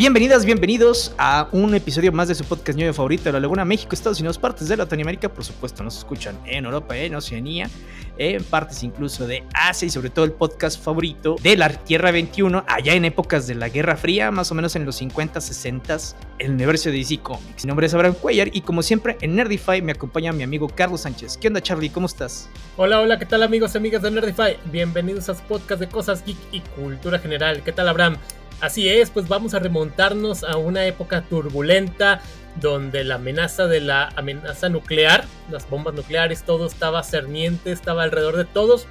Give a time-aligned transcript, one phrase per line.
[0.00, 3.90] Bienvenidas, bienvenidos a un episodio más de su podcast ñoño favorito de la Laguna México,
[3.92, 7.68] Estados Unidos, partes de Latinoamérica, por supuesto nos escuchan en Europa, en Oceanía,
[8.16, 12.64] en partes incluso de Asia y sobre todo el podcast favorito de la Tierra 21,
[12.66, 15.98] allá en épocas de la Guerra Fría, más o menos en los 50, 60,
[16.38, 17.66] el universo de DC Comics.
[17.66, 21.02] Mi nombre es Abraham Cuellar y como siempre en Nerdify me acompaña mi amigo Carlos
[21.02, 21.36] Sánchez.
[21.36, 21.90] ¿Qué onda Charlie?
[21.90, 22.48] ¿Cómo estás?
[22.78, 24.56] Hola, hola, ¿qué tal amigos y amigas de Nerdify?
[24.72, 27.62] Bienvenidos a su podcast de cosas geek y cultura general.
[27.62, 28.16] ¿Qué tal Abraham?
[28.60, 32.20] Así es, pues vamos a remontarnos a una época turbulenta
[32.60, 38.36] donde la amenaza de la amenaza nuclear, las bombas nucleares, todo estaba cerniente, estaba alrededor
[38.36, 38.86] de todos.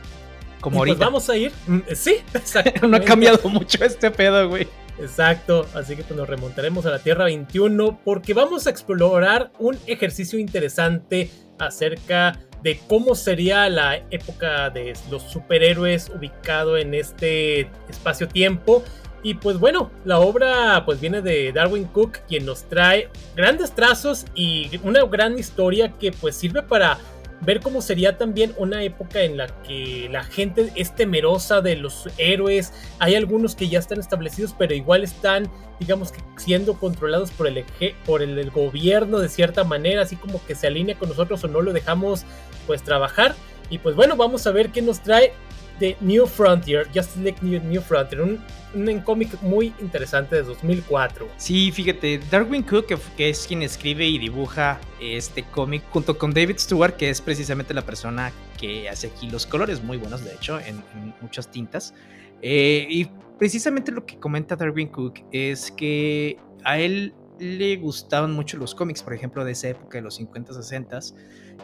[0.61, 1.05] Como y pues ahorita.
[1.05, 1.51] vamos a ir.
[1.67, 2.87] Mm, Sí, exacto.
[2.87, 4.67] no ha cambiado mucho este pedo, güey.
[4.99, 9.77] Exacto, así que pues nos remontaremos a la Tierra 21 porque vamos a explorar un
[9.88, 18.83] ejercicio interesante acerca de cómo sería la época de los superhéroes ubicado en este espacio-tiempo.
[19.22, 24.25] Y pues bueno, la obra pues viene de Darwin Cook, quien nos trae grandes trazos
[24.34, 26.98] y una gran historia que pues sirve para
[27.42, 32.09] ver cómo sería también una época en la que la gente es temerosa de los
[32.17, 32.73] héroes.
[33.00, 37.64] Hay algunos que ya están establecidos, pero igual están, digamos que siendo controlados por el,
[38.06, 41.47] por el, el gobierno de cierta manera, así como que se alinea con nosotros o
[41.47, 42.23] no lo dejamos
[42.67, 43.36] pues trabajar.
[43.70, 45.34] Y pues bueno, vamos a ver qué nos trae
[45.80, 48.39] de New Frontier, Justice League New, New Frontier, un,
[48.73, 51.27] un cómic muy interesante de 2004.
[51.38, 56.57] Sí, fíjate, Darwin Cook, que, es quien escribe y dibuja este cómic, junto con David
[56.57, 60.59] Stewart, que es precisamente la persona que hace aquí los colores, muy buenos de hecho,
[60.59, 61.94] en, en muchas tintas.
[62.41, 63.07] Eh, y
[63.38, 69.01] precisamente lo que comenta Darwin Cook es que a él le gustaban mucho los cómics,
[69.03, 70.99] por ejemplo, de esa época de los 50, 60,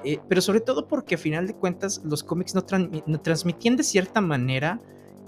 [0.04, 3.76] eh, pero sobre todo porque a final de cuentas los cómics no, transmi- no transmitían
[3.76, 4.82] de cierta manera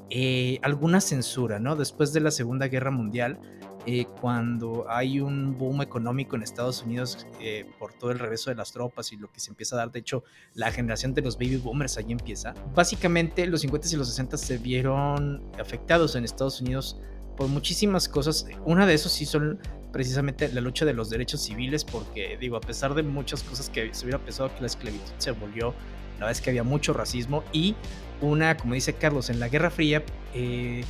[0.09, 1.75] eh, alguna censura, ¿no?
[1.75, 3.39] Después de la Segunda Guerra Mundial,
[3.85, 8.55] eh, cuando hay un boom económico en Estados Unidos eh, por todo el regreso de
[8.55, 11.37] las tropas y lo que se empieza a dar, de hecho, la generación de los
[11.37, 12.53] baby boomers ahí empieza.
[12.73, 16.99] Básicamente los 50 y los 60 se vieron afectados en Estados Unidos
[17.35, 18.47] por muchísimas cosas.
[18.65, 19.59] Una de esos sí son
[19.97, 23.91] precisamente la lucha de los derechos civiles, porque digo, a pesar de muchas cosas que
[23.95, 25.73] se hubiera pensado que la esclavitud se volvió,
[26.19, 27.73] la verdad es que había mucho racismo y
[28.21, 30.03] una, como dice Carlos, en la Guerra Fría,
[30.35, 30.83] eh,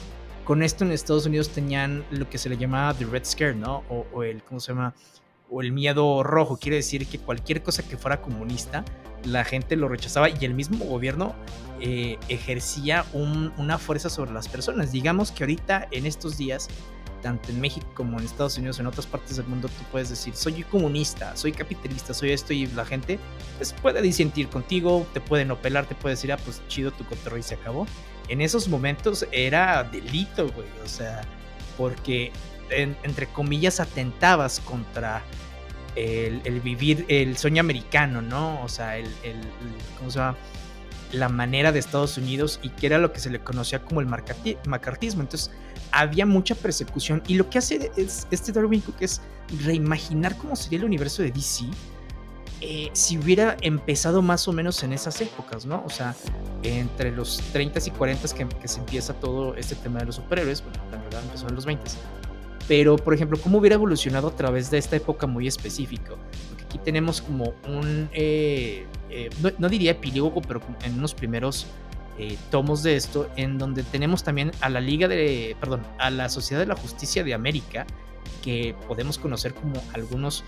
[0.44, 3.85] con esto en Estados Unidos tenían lo que se le llamaba The Red Scare, ¿no?
[3.90, 4.94] O, el, ¿cómo se llama?
[5.50, 8.84] O el miedo rojo, quiere decir que cualquier cosa que fuera comunista,
[9.23, 11.34] la gente lo rechazaba y el mismo gobierno
[11.79, 14.91] eh, ejercía un- una fuerza sobre las personas.
[14.91, 16.67] Digamos que ahorita, en estos días,
[17.22, 20.35] tanto en México como en Estados Unidos, en otras partes del mundo, tú puedes decir,
[20.35, 23.19] soy comunista, soy capitalista, soy esto, y la gente
[23.57, 27.03] pues, puede disentir contigo, te puede no pelar, te puede decir, ah, pues chido tu
[27.05, 27.88] cotorreo y se acabó.
[28.29, 31.22] En esos momentos era delito, güey, o sea,
[31.78, 32.31] porque
[32.69, 35.22] en- entre comillas atentabas contra
[35.95, 38.61] el, el vivir el sueño americano, ¿no?
[38.63, 39.41] O sea, el, el-
[39.97, 40.38] ¿cómo se llama?
[41.13, 44.07] La manera de Estados Unidos y que era lo que se le conocía como el
[44.07, 45.22] macartismo.
[45.22, 45.51] Entonces,
[45.92, 49.22] había mucha persecución y lo que hace es, este Darwin Cook es
[49.64, 51.66] reimaginar cómo sería el universo de DC
[52.59, 55.84] eh, si hubiera empezado más o menos en esas épocas, ¿no?
[55.86, 56.16] O sea,
[56.64, 58.28] entre los 30 y 40
[58.59, 61.66] que, se empieza todo este tema de los superhéroes, bueno, la verdad empezó en los
[61.66, 61.92] 20
[62.68, 66.16] pero por ejemplo, ¿cómo hubiera evolucionado a través de esta época muy específica?
[66.50, 71.66] Porque aquí tenemos como un, eh, eh, no, diría epílogo, pero en unos primeros
[72.17, 76.29] eh, tomos de esto, en donde tenemos también a la Liga de, perdón, a la
[76.29, 77.85] Sociedad de la Justicia de América,
[78.44, 80.44] que podemos conocer como algunos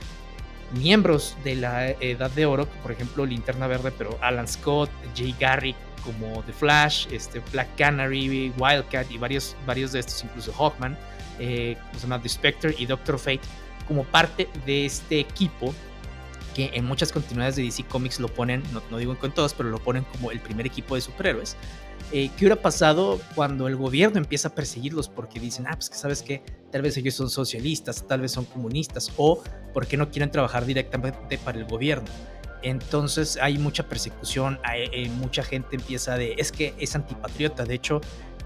[0.73, 5.75] miembros de la Edad de Oro, por ejemplo Linterna Verde, pero Alan Scott, Jay Garrick
[6.03, 10.97] como The Flash, este, Black Canary, Wildcat y varios, varios de estos, incluso Hawkman,
[11.39, 11.77] eh.
[12.21, 13.41] The Spectre y Doctor Fate,
[13.87, 15.73] como parte de este equipo
[16.59, 19.69] que en muchas continuidades de DC Comics lo ponen, no, no digo con todas, pero
[19.69, 21.55] lo ponen como el primer equipo de superhéroes.
[22.11, 25.95] Eh, ¿Qué hubiera pasado cuando el gobierno empieza a perseguirlos porque dicen, ah, pues que
[25.95, 29.41] sabes que tal vez ellos son socialistas, tal vez son comunistas, o
[29.73, 32.09] porque no quieren trabajar directamente para el gobierno?
[32.61, 37.63] Entonces hay mucha persecución, hay, eh, mucha gente empieza de, es que es antipatriota.
[37.63, 38.01] De hecho,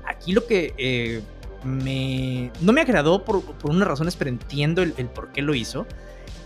[0.05, 1.21] aquí lo que eh,
[1.63, 5.55] me, no me agradó por, por unas razones, pero entiendo el, el por qué lo
[5.55, 5.87] hizo.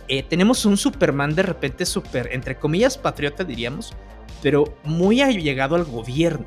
[0.07, 3.93] Eh, tenemos un Superman de repente súper, entre comillas, patriota diríamos,
[4.41, 6.45] pero muy allegado al gobierno.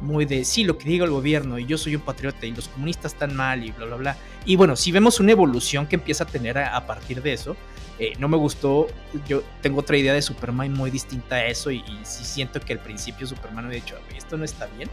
[0.00, 2.68] Muy de, sí, lo que diga el gobierno, y yo soy un patriota, y los
[2.68, 4.16] comunistas están mal, y bla, bla, bla.
[4.44, 7.54] Y bueno, si vemos una evolución que empieza a tener a, partir de eso,
[8.00, 8.88] eh, no me gustó,
[9.28, 12.72] yo tengo otra idea de Superman muy distinta a eso, y, y sí siento que
[12.72, 14.88] al principio Superman me ha dicho, esto no está bien.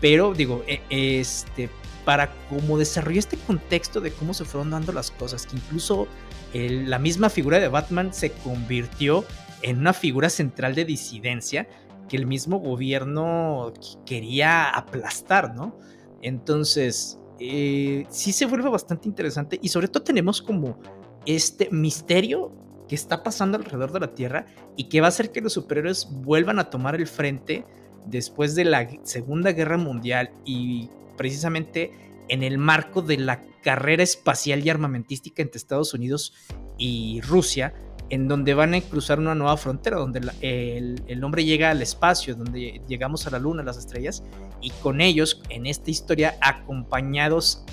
[0.00, 1.68] Pero digo, eh, este,
[2.04, 6.08] para cómo desarrolló este contexto de cómo se fueron dando las cosas, que incluso
[6.52, 9.24] la misma figura de Batman se convirtió
[9.62, 11.68] en una figura central de disidencia
[12.08, 13.72] que el mismo gobierno
[14.04, 15.78] quería aplastar, ¿no?
[16.22, 20.78] Entonces, eh, sí se vuelve bastante interesante y sobre todo tenemos como
[21.24, 22.52] este misterio
[22.88, 26.08] que está pasando alrededor de la Tierra y que va a hacer que los superhéroes
[26.10, 27.64] vuelvan a tomar el frente
[28.06, 31.92] después de la Segunda Guerra Mundial y precisamente
[32.30, 36.32] en el marco de la carrera espacial y armamentística entre Estados Unidos
[36.78, 37.74] y Rusia,
[38.08, 42.80] en donde van a cruzar una nueva frontera, donde el, hombre llega al espacio, donde
[42.88, 44.22] llegamos a la luna, a las estrellas,
[44.60, 47.64] y con ellos, en esta historia, acompañados,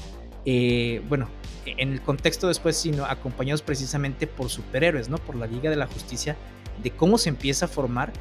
[0.46, 1.30] eh, bueno,
[1.66, 5.18] en el contexto después, sino acompañados precisamente por superhéroes, ¿no?
[5.18, 6.36] Por la Liga de la Justicia,
[6.82, 8.12] de cómo se empieza a formar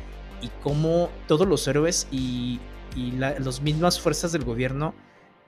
[0.43, 2.61] y cómo todos los héroes y,
[2.97, 4.95] las mismas fuerzas del gobierno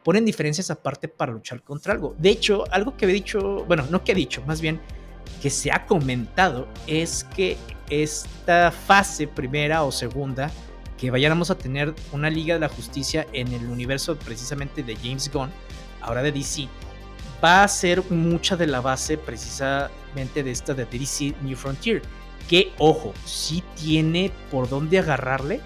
[0.09, 2.15] ponen diferencias aparte para luchar contra algo.
[2.17, 4.81] De hecho, algo que he dicho, bueno, no que he dicho, más bien
[5.43, 7.59] que se ha comentado es que
[7.91, 10.51] esta fase primera o segunda,
[10.97, 15.31] que vayamos a tener una Liga de la Justicia en el universo precisamente de James
[15.31, 15.51] Gunn,
[16.01, 16.69] ahora de DC,
[17.45, 22.01] va a ser mucha de la base precisamente de esta de DC New Frontier.
[22.49, 25.61] Que, ojo, sí tiene por dónde agarrarle.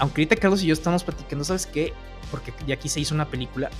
[0.00, 1.92] Aunque ahorita Carlos y yo estamos platicando, ¿sabes qué?
[2.34, 3.70] Porque ya aquí se hizo una película.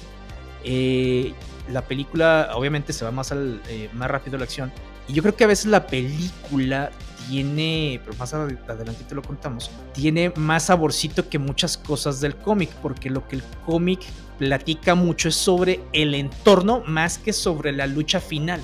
[0.63, 1.35] Eh,
[1.73, 4.73] la película obviamente se va más, al, eh, más rápido la acción.
[5.09, 6.93] Y yo creo que a veces la película
[7.29, 12.71] tiene, pero más adelante te lo contamos, tiene más saborcito que muchas cosas del cómic,
[12.83, 14.01] porque lo que el cómic
[14.39, 18.61] platica mucho es sobre el entorno más que sobre la lucha final.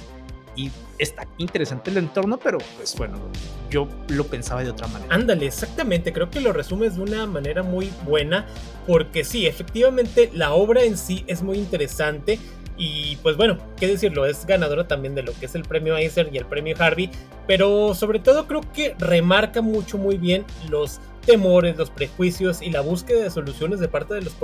[0.54, 0.70] Y
[1.00, 3.18] está interesante el entorno, pero pues bueno,
[3.70, 5.14] yo lo pensaba de otra manera.
[5.14, 8.46] Ándale, exactamente, creo que lo resumes de una manera muy buena,
[8.86, 12.38] porque sí, efectivamente la obra en sí es muy interesante
[12.76, 16.30] y pues bueno, qué decirlo, es ganadora también de lo que es el premio Eisner
[16.32, 17.10] y el premio Harvey,
[17.46, 21.00] pero sobre todo creo que remarca mucho muy bien los
[21.30, 24.34] temores, los prejuicios y la búsqueda de soluciones de parte de los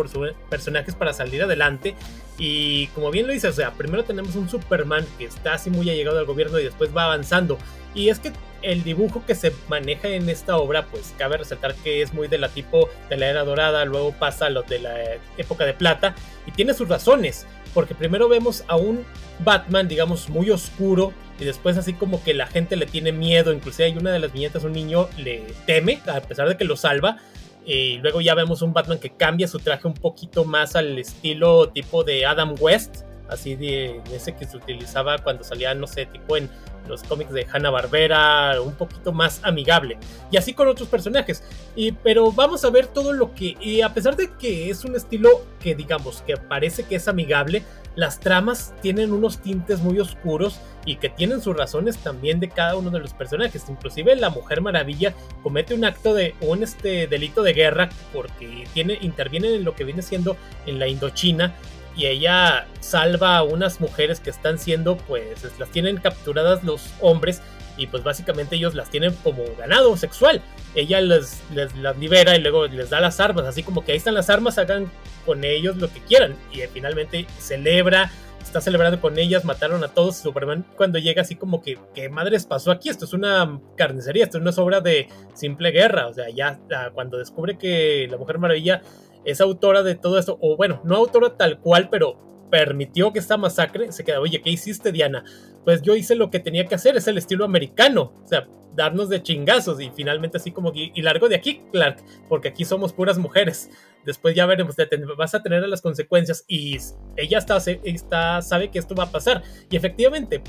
[0.48, 1.96] personajes para salir adelante.
[2.38, 5.90] Y como bien lo dices, o sea, primero tenemos un Superman que está así muy
[5.90, 7.58] allegado al gobierno y después va avanzando.
[7.94, 12.02] Y es que el dibujo que se maneja en esta obra, pues cabe resaltar que
[12.02, 14.94] es muy de la tipo de la era dorada, luego pasa a lo de la
[15.38, 16.14] época de plata
[16.46, 19.04] y tiene sus razones porque primero vemos a un
[19.44, 23.84] Batman, digamos, muy oscuro, y después así como que la gente le tiene miedo, inclusive
[23.84, 27.18] hay una de las viñetas, un niño le teme, a pesar de que lo salva,
[27.66, 31.68] y luego ya vemos un Batman que cambia su traje un poquito más al estilo
[31.68, 36.38] tipo de Adam West, así de, ese que se utilizaba cuando salía, no sé, tipo
[36.38, 36.48] en
[36.86, 39.98] los cómics de Hanna Barbera, un poquito más amigable.
[40.30, 41.42] Y así con otros personajes.
[41.74, 43.56] Y, pero vamos a ver todo lo que.
[43.60, 47.62] Y a pesar de que es un estilo que, digamos, que parece que es amigable,
[47.96, 52.76] las tramas tienen unos tintes muy oscuros y que tienen sus razones también de cada
[52.76, 53.64] uno de los personajes.
[53.68, 58.98] Inclusive la Mujer Maravilla comete un acto de un este delito de guerra porque tiene
[59.00, 60.36] interviene en lo que viene siendo
[60.66, 61.54] en la Indochina
[61.96, 67.40] y ella salva a unas mujeres que están siendo, pues, las tienen capturadas los hombres
[67.76, 70.40] y pues básicamente ellos las tienen como ganado sexual.
[70.74, 74.14] Ella les, las libera y luego les da las armas, así como que ahí están
[74.14, 74.90] las armas, hagan
[75.24, 76.36] con ellos lo que quieran.
[76.52, 78.10] Y finalmente celebra,
[78.42, 80.16] está celebrando con ellas, mataron a todos.
[80.16, 82.88] Superman cuando llega así como que, ¿qué madres pasó aquí?
[82.88, 86.08] Esto es una carnicería, esto no es obra de simple guerra.
[86.08, 86.58] O sea, ya
[86.94, 88.82] cuando descubre que la Mujer Maravilla
[89.26, 93.36] es autora de todo esto, o bueno, no autora tal cual, pero permitió que esta
[93.36, 95.24] masacre se queda, oye, ¿qué hiciste, Diana?
[95.64, 99.08] Pues yo hice lo que tenía que hacer, es el estilo americano, o sea, darnos
[99.08, 103.18] de chingazos y finalmente así como, y, largo de aquí, Clark, porque aquí somos puras
[103.18, 103.70] mujeres.
[104.04, 104.76] Después ya veremos,
[105.16, 106.76] vas a tener las consecuencias y
[107.16, 109.42] ella está, está, sabe que esto va a pasar.
[109.70, 110.42] Y efectivamente,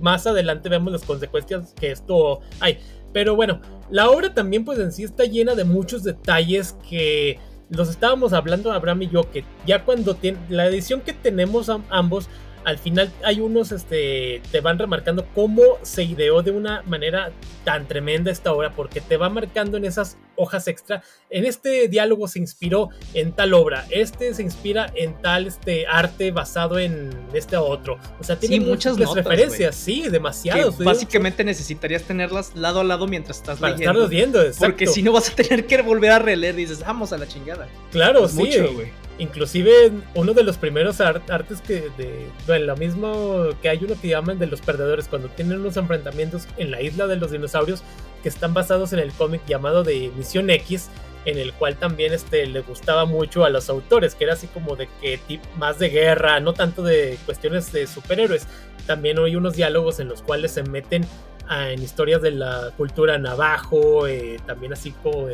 [0.00, 2.78] más adelante vemos las consecuencias que esto hay.
[3.12, 3.60] Pero bueno,
[3.90, 7.38] la obra también pues en sí está llena de muchos detalles que
[7.70, 12.28] los estábamos hablando Abraham y yo que ya cuando tiene la edición que tenemos ambos
[12.64, 17.30] al final hay unos, este, te van remarcando cómo se ideó de una manera
[17.64, 22.26] tan tremenda esta obra, porque te va marcando en esas hojas extra, en este diálogo
[22.26, 27.56] se inspiró en tal obra, este se inspira en tal este arte basado en este
[27.56, 30.78] otro, o sea, tiene muchas referencias, sí, demasiados.
[30.78, 34.08] básicamente necesitarías tenerlas lado a lado mientras estás Para leyendo.
[34.08, 37.28] viendo, Porque si no vas a tener que volver a releer, dices, vamos a la
[37.28, 37.68] chingada.
[37.90, 38.36] Claro, sí.
[38.36, 39.03] Mucho, güey.
[39.18, 44.08] Inclusive uno de los primeros artes que de bueno, lo mismo que hay uno que
[44.08, 47.82] llaman de los perdedores cuando tienen unos enfrentamientos en la isla de los dinosaurios
[48.22, 50.90] que están basados en el cómic llamado de Misión X
[51.24, 54.76] en el cual también este, le gustaba mucho a los autores, que era así como
[54.76, 55.18] de que
[55.56, 58.46] más de guerra, no tanto de cuestiones de superhéroes.
[58.86, 61.06] También hay unos diálogos en los cuales se meten
[61.50, 65.26] en historias de la cultura navajo, eh, también así como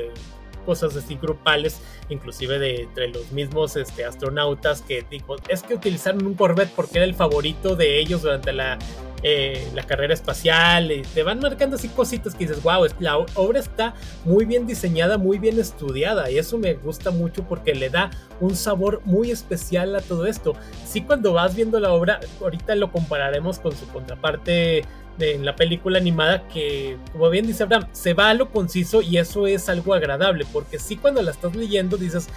[0.71, 6.25] cosas así grupales, inclusive de entre los mismos este, astronautas que dijo, es que utilizaron
[6.25, 8.79] un Corvette porque era el favorito de ellos durante la,
[9.25, 13.59] eh, la carrera espacial, y te van marcando así cositas que dices, wow, la obra
[13.59, 18.11] está muy bien diseñada, muy bien estudiada, y eso me gusta mucho porque le da
[18.39, 20.55] un sabor muy especial a todo esto.
[20.87, 24.85] Sí, cuando vas viendo la obra, ahorita lo compararemos con su contraparte
[25.23, 29.19] en la película animada que, como bien dice Abraham, se va a lo conciso y
[29.19, 32.29] eso es algo agradable, porque sí cuando la estás leyendo dices,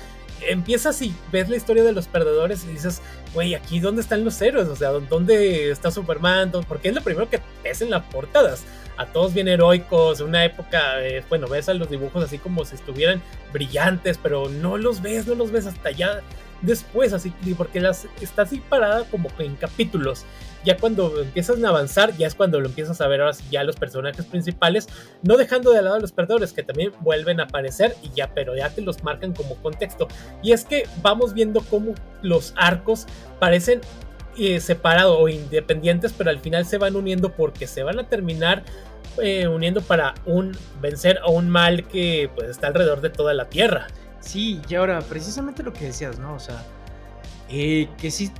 [0.47, 3.01] empiezas y ves la historia de los perdedores y dices,
[3.33, 7.29] güey, aquí dónde están los héroes, o sea, dónde está Superman, porque es lo primero
[7.29, 8.63] que ves en las portadas.
[8.95, 12.75] A todos bien heroicos, una época, eh, bueno, ves a los dibujos así como si
[12.75, 16.21] estuvieran brillantes, pero no los ves, no los ves hasta ya
[16.61, 20.25] después, así, porque las, está así parada como en capítulos
[20.63, 23.75] ya cuando empiezas a avanzar, ya es cuando lo empiezas a ver ahora ya los
[23.75, 24.87] personajes principales,
[25.21, 28.55] no dejando de lado a los perdedores que también vuelven a aparecer y ya, pero
[28.55, 30.07] ya te los marcan como contexto.
[30.41, 33.05] Y es que vamos viendo cómo los arcos
[33.39, 33.81] parecen
[34.37, 38.63] eh, separados o independientes, pero al final se van uniendo porque se van a terminar
[39.21, 43.49] eh, uniendo para un vencer a un mal que pues está alrededor de toda la
[43.49, 43.87] tierra.
[44.19, 46.33] Sí, y ahora precisamente lo que decías, ¿no?
[46.33, 46.63] O sea,
[47.49, 48.31] eh, que sí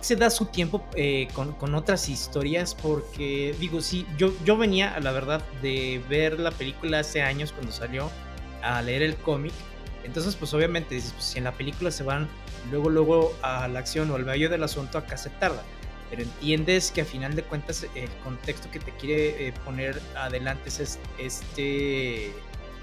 [0.00, 5.12] se da su tiempo eh, con, otras historias porque, digo, sí, yo, yo venía, la
[5.12, 8.10] verdad, de ver la película hace años cuando salió,
[8.62, 9.52] a leer el cómic.
[10.04, 12.28] Entonces, pues obviamente, pues, si en la película se van
[12.70, 15.62] luego, luego a la acción o al medio del asunto, acá se tarda.
[16.08, 20.68] Pero entiendes que a final de cuentas el contexto que te quiere eh, poner adelante
[20.68, 22.32] es este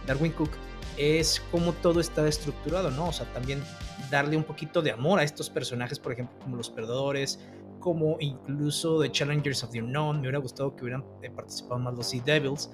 [0.05, 0.51] Darwin Cook
[0.97, 3.09] es cómo todo está estructurado, ¿no?
[3.09, 3.61] O sea, también
[4.09, 7.39] darle un poquito de amor a estos personajes, por ejemplo, como los perdedores,
[7.79, 10.17] como incluso The Challengers of the Unknown.
[10.17, 12.69] Me hubiera gustado que hubieran eh, participado más los Sea Devils.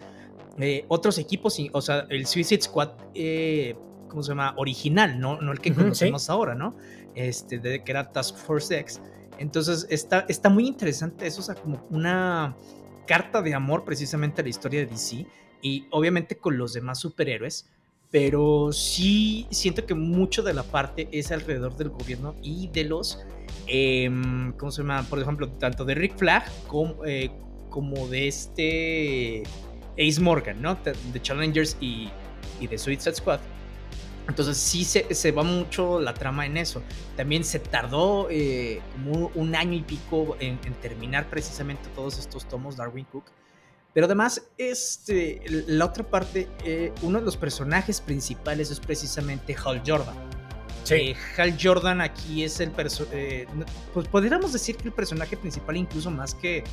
[0.60, 3.76] Eh, otros equipos, o sea, el Suicide Squad, eh,
[4.08, 4.54] ¿cómo se llama?
[4.58, 6.76] Original, no, no el que conocemos ahora, ¿no?
[7.16, 9.02] Este, de, que era Task Force X.
[9.40, 12.56] Entonces, está, está muy interesante eso, o sea, como una
[13.08, 15.26] carta de amor precisamente a la historia de DC
[15.62, 17.70] y obviamente con los demás superhéroes
[18.14, 23.18] pero sí siento que mucho de la parte es alrededor del gobierno y de los,
[23.66, 25.02] em, ¿cómo se llama?
[25.10, 27.32] Por ejemplo, tanto de Rick Flag como, eh,
[27.72, 29.42] como de este
[29.98, 30.78] Ace Morgan, ¿no?
[31.12, 32.08] De Challengers y,
[32.60, 33.40] y de Suicide Squad.
[34.28, 36.84] Entonces sí se, se, va mucho la trama en eso.
[37.18, 42.48] También se tardó eh, como un año y pico en, en, terminar precisamente todos estos
[42.48, 43.26] tomos Darwin Cook.
[43.94, 49.84] Pero además, este, la otra parte, eh, uno de los personajes principales es precisamente Hal
[49.86, 50.16] Jordan.
[50.84, 50.96] Sí.
[50.96, 53.48] Eh, Hal Jordan aquí es el personaje, eh,
[53.94, 56.64] pues podríamos decir que el personaje principal incluso más que,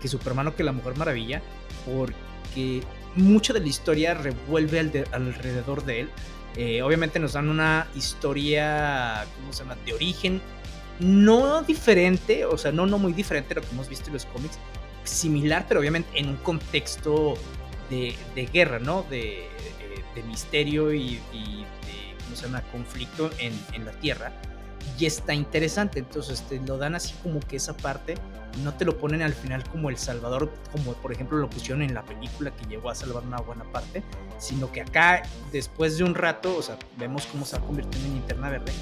[0.00, 1.42] que Superman o que la Mujer Maravilla,
[1.86, 2.82] porque
[3.14, 6.82] mucha de la historia revuelve alrededor de él.
[6.82, 10.42] obviamente nos dan una historia, ¿cómo se llama?, de origen
[11.00, 14.26] no diferente, o sea, no, no muy diferente de lo que hemos visto en los
[14.26, 14.58] cómics,
[15.04, 17.34] similar, pero obviamente en un contexto
[17.90, 19.04] de, guerra, ¿no?
[19.04, 19.48] De,
[20.28, 21.64] misterio y, de,
[22.24, 24.32] ¿cómo se llama?, conflicto en, la Tierra.
[24.98, 28.14] Y está interesante, entonces te lo dan así como que esa parte,
[28.62, 31.94] no te lo ponen al final como El Salvador, como por ejemplo lo pusieron en
[31.94, 34.04] la película que llegó a salvar una buena parte,
[34.38, 38.16] sino que acá, después de un rato, o sea, vemos cómo se va convirtiendo en
[38.18, 38.72] Interna verde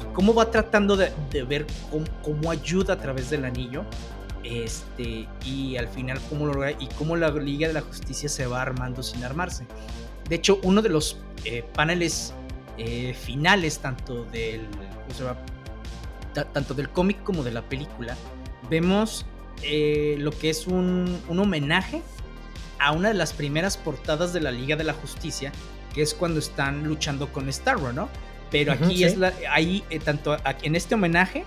[0.00, 1.12] y cómo va tratando de,
[1.44, 3.86] ver cómo, cómo, ayuda a través del anillo
[4.44, 8.62] este, y al final cómo lo y cómo la Liga de la Justicia se va
[8.62, 9.66] armando sin armarse.
[10.28, 12.34] De hecho, uno de los eh, paneles
[12.78, 14.66] eh, finales, tanto del,
[16.52, 18.16] tanto del cómic como de la película,
[18.70, 19.26] vemos
[19.62, 22.02] eh, lo que es un, un, homenaje
[22.78, 25.52] a una de las primeras portadas de la Liga de la Justicia,
[25.94, 28.08] que es cuando están luchando con Starro, ¿no?
[28.50, 31.44] Pero aquí es la, ahí, tanto en este homenaje,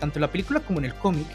[0.00, 1.26] tanto en la película como en el cómic,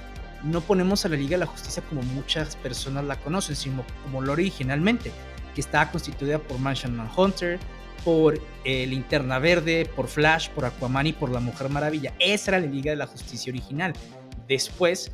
[0.43, 4.21] no ponemos a la Liga de la Justicia como muchas personas la conocen, sino como
[4.21, 5.11] lo originalmente,
[5.55, 7.59] que estaba constituida por Mansion Manhunter,
[8.03, 12.13] por eh, Linterna Verde, por Flash, por Aquaman y por la Mujer Maravilla.
[12.19, 13.93] Esa era la Liga de la Justicia original.
[14.47, 15.11] Después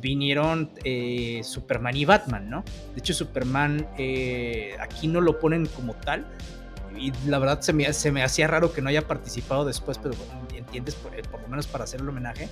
[0.00, 2.64] vinieron eh, Superman y Batman, ¿no?
[2.94, 6.26] De hecho, Superman eh, aquí no lo ponen como tal.
[6.96, 10.14] Y la verdad se me, hacía raro que no haya participado después, pero
[10.54, 12.48] entiendes, por, por lo menos para hacer el homenaje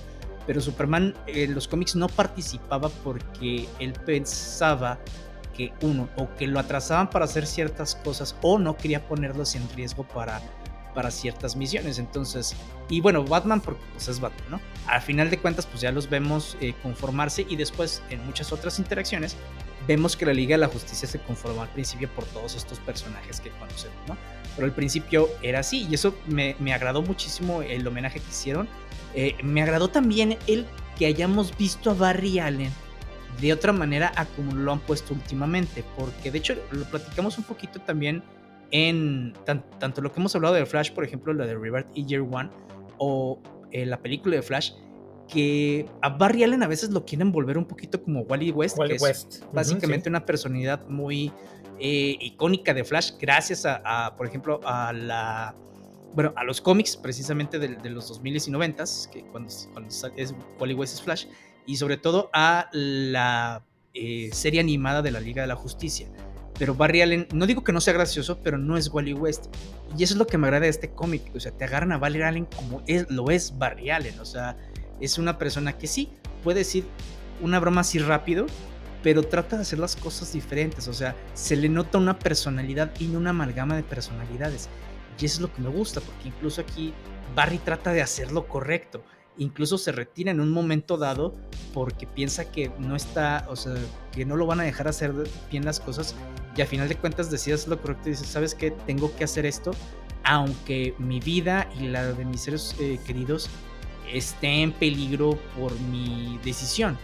[0.47, 4.99] pero Superman en los cómics no participaba porque él pensaba
[5.55, 9.67] que uno, o que lo atrasaban para hacer ciertas cosas, o no quería ponerlos en
[9.75, 10.41] riesgo para,
[10.93, 11.99] para ciertas misiones.
[11.99, 12.55] Entonces,
[12.89, 14.61] y bueno, Batman, porque pues es Batman, ¿no?
[14.87, 18.79] Al final de cuentas, pues ya los vemos eh, conformarse y después en muchas otras
[18.79, 19.35] interacciones
[19.87, 23.39] vemos que la Liga de la Justicia se conformó al principio por todos estos personajes
[23.41, 24.17] que conocemos, ¿no?
[24.55, 28.67] Pero al principio era así y eso me, me agradó muchísimo el homenaje que hicieron.
[29.15, 30.65] Eh, me agradó también el
[30.97, 32.71] que hayamos visto a Barry Allen
[33.39, 37.43] de otra manera a como lo han puesto últimamente, porque de hecho lo platicamos un
[37.43, 38.23] poquito también
[38.71, 42.21] en tanto lo que hemos hablado de Flash, por ejemplo, la de Revert y Year
[42.21, 42.49] One,
[42.97, 43.41] o
[43.71, 44.71] eh, la película de Flash,
[45.27, 48.95] que a Barry Allen a veces lo quieren volver un poquito como Wally West, que
[48.95, 51.31] es básicamente una personalidad muy
[51.79, 55.55] eh, icónica de Flash, gracias a, por ejemplo, a la
[56.13, 60.73] bueno, a los cómics precisamente de, los 2000 y 90 que cuando, cuando es Wally
[60.73, 61.25] West es Flash,
[61.65, 63.63] y sobre todo a la
[63.93, 66.09] eh, serie animada de la Liga de la Justicia.
[66.57, 69.47] Pero Barry Allen, no digo que no sea gracioso, pero no es Wally West.
[69.97, 71.31] Y eso es lo que me agrada de este cómic.
[71.35, 74.19] O sea, te agarran a Barry Allen como es, lo es Barry Allen.
[74.19, 74.57] O sea,
[74.99, 76.09] es una persona que sí
[76.43, 76.85] puede decir
[77.41, 78.45] una broma así rápido,
[79.01, 80.87] pero trata de hacer las cosas diferentes.
[80.87, 84.69] O sea, se le nota una personalidad y no una amalgama de personalidades.
[85.21, 86.93] Y eso es lo que me gusta, porque incluso aquí
[87.35, 89.03] Barry trata de hacer lo correcto
[89.37, 91.35] incluso se retira en un momento dado
[91.73, 93.73] porque piensa que no está, o sea,
[94.11, 95.13] que no lo van a dejar hacer
[95.49, 96.15] bien las cosas
[96.55, 98.71] y al final de cuentas decides lo correcto y dices, ¿sabes qué?
[98.71, 99.71] Tengo que hacer esto,
[100.23, 103.49] aunque mi vida y la de mis seres eh, queridos
[104.11, 106.97] esté en peligro por mi decisión.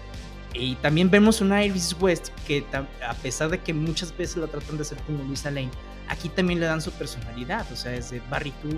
[0.57, 4.77] Y también vemos una Iris West que a pesar de que muchas veces la tratan
[4.77, 5.69] de hacer como Luisa Lane,
[6.07, 8.69] aquí también le dan su personalidad, o sea, es de Barry, tú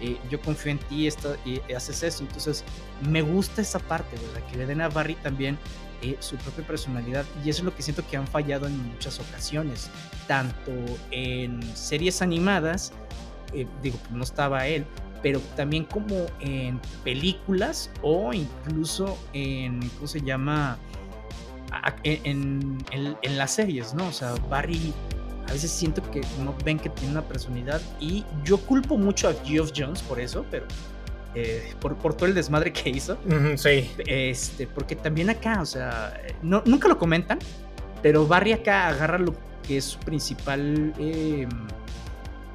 [0.00, 1.08] eh, yo confío en ti
[1.44, 2.22] y haces eso.
[2.22, 2.64] Entonces,
[3.08, 4.48] me gusta esa parte, ¿verdad?
[4.48, 5.58] Que le den a Barry también
[6.02, 7.24] eh, su propia personalidad.
[7.44, 9.90] Y eso es lo que siento que han fallado en muchas ocasiones,
[10.26, 10.72] tanto
[11.10, 12.92] en series animadas,
[13.52, 14.86] eh, digo, no estaba él,
[15.22, 20.78] pero también como en películas o incluso en, ¿cómo se llama?
[22.02, 24.08] En, en, en las series, ¿no?
[24.08, 24.92] O sea, Barry
[25.48, 29.34] a veces siento que no ven que tiene una personalidad y yo culpo mucho a
[29.44, 30.66] Geoff Jones por eso, pero
[31.34, 33.18] eh, por, por, todo el desmadre que hizo.
[33.56, 33.90] sí.
[34.06, 37.38] Este, porque también acá, o sea, no, nunca lo comentan,
[38.02, 39.34] pero Barry acá agarra lo
[39.66, 41.48] que es su principal em,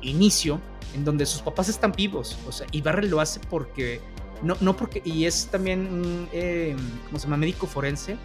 [0.02, 0.60] inicio,
[0.96, 4.00] en donde sus papás están vivos, o sea, y Barry lo hace porque,
[4.44, 7.38] no, no porque, y es también, eh, ¿cómo se llama?
[7.38, 8.18] Médico forense,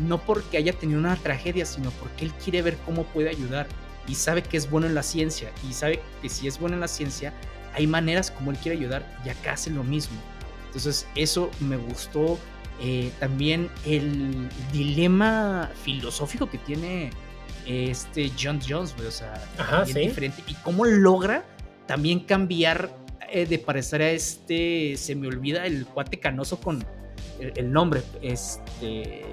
[0.00, 3.66] no porque haya tenido una tragedia, sino porque él quiere ver cómo puede ayudar
[4.08, 6.80] y sabe que es bueno en la ciencia y sabe que si es bueno en
[6.80, 7.32] la ciencia,
[7.74, 10.16] hay maneras como él quiere ayudar y acá hace lo mismo.
[10.66, 12.38] Entonces eso me gustó.
[12.78, 17.10] Eh, también el dilema filosófico que tiene
[17.66, 19.42] este John Jones, o sea,
[19.84, 20.42] diferente.
[20.46, 21.44] Y cómo logra
[21.86, 22.90] también cambiar
[23.30, 26.84] eh, de parecer a este, se me olvida el cuate canoso con
[27.40, 29.24] el, el nombre, este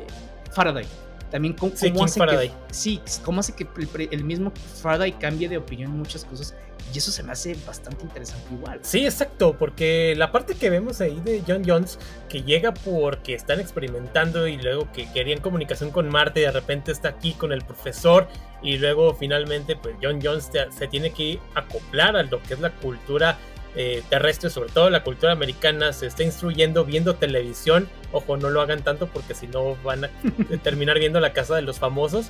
[0.53, 0.85] Faraday.
[1.33, 3.67] También cómo, sí, hace que, sí, cómo hace que
[4.11, 4.51] el, mismo
[4.83, 6.53] Faraday cambie de opinión en muchas cosas.
[6.93, 8.79] Y eso se me hace bastante interesante igual.
[8.83, 11.97] Sí, exacto, porque la parte que vemos ahí de John Jones,
[12.29, 16.91] que llega porque están experimentando y luego que querían comunicación con Marte y de repente
[16.91, 18.27] está aquí con el profesor
[18.61, 22.69] y luego finalmente pues John Jones se tiene que acoplar a lo que es la
[22.69, 23.39] cultura
[23.75, 27.87] eh, terrestre, sobre todo la cultura americana, se está instruyendo viendo televisión.
[28.11, 30.09] Ojo, no lo hagan tanto porque si no van a
[30.63, 32.27] terminar viendo la casa de los famosos.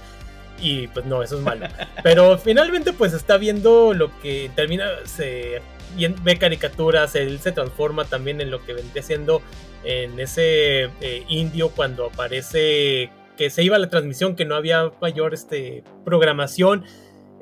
[0.60, 1.68] Y pues no, eso es malo.
[2.04, 5.62] Pero finalmente pues está viendo lo que termina, se
[5.98, 9.42] ve caricaturas, él se transforma también en lo que vendría siendo
[9.84, 14.92] en ese eh, indio cuando aparece que se iba a la transmisión, que no había
[15.02, 16.86] mayor este, programación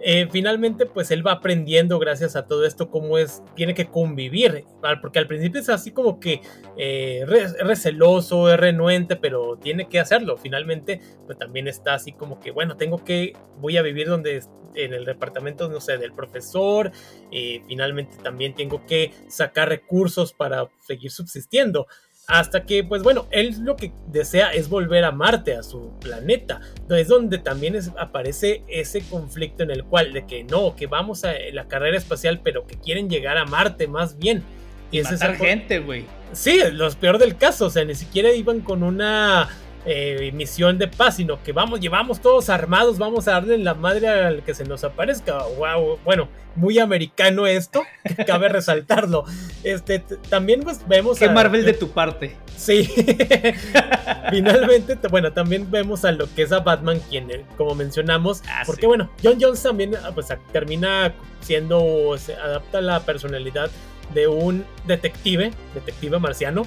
[0.04, 4.66] eh, finalmente pues él va aprendiendo gracias a todo esto cómo es, tiene que convivir,
[5.02, 6.42] porque al principio es así como que
[6.78, 12.40] eh, es receloso, es renuente, pero tiene que hacerlo, finalmente pues también está así como
[12.40, 14.42] que bueno, tengo que, voy a vivir donde
[14.76, 16.92] en el departamento, no sé, del profesor,
[17.30, 21.88] y finalmente también tengo que sacar recursos para seguir subsistiendo.
[22.32, 26.62] Hasta que, pues bueno, él lo que desea es volver a Marte, a su planeta.
[26.90, 31.34] Es donde también aparece ese conflicto en el cual, de que no, que vamos a
[31.52, 34.44] la carrera espacial, pero que quieren llegar a Marte más bien.
[34.92, 36.06] Y, es matar gente, güey.
[36.32, 39.50] Sí, lo peor del caso, o sea, ni siquiera iban con una
[39.86, 44.10] eh, misión de paz, sino que vamos, llevamos todos armados, vamos a darle la madre
[44.10, 45.44] al que se nos aparezca.
[45.58, 49.26] Wow, bueno, muy americano esto, que cabe resaltarlo.
[49.64, 52.36] Este, también pues vemos Qué Marvel de tu parte.
[52.56, 52.84] Sí.
[54.30, 58.64] Finalmente, bueno, también vemos a lo que es a Batman, quien, eh, como mencionamos, ah,
[58.66, 63.72] porque bueno, John Jones también ah, pues termina siendo, se adapta la personalidad
[64.14, 66.64] de un detective, detective marciano.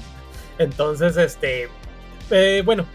[0.58, 1.68] Entonces, este,
[2.30, 2.86] eh, bueno,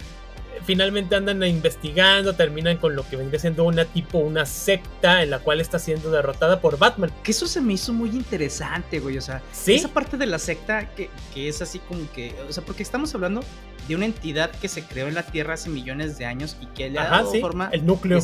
[0.70, 5.40] finalmente andan investigando, terminan con lo que vendría siendo una tipo, una secta en la
[5.40, 7.12] cual está siendo derrotada por Batman.
[7.24, 9.18] Que eso se me hizo muy interesante, güey.
[9.18, 12.84] O sea, esa parte de la secta que, es así como que, o sea, porque
[12.84, 13.42] estamos hablando
[13.88, 16.92] de una entidad que se creó en la Tierra hace millones de años y que
[16.92, 17.70] le ha dado forma.
[17.72, 18.20] El núcleo.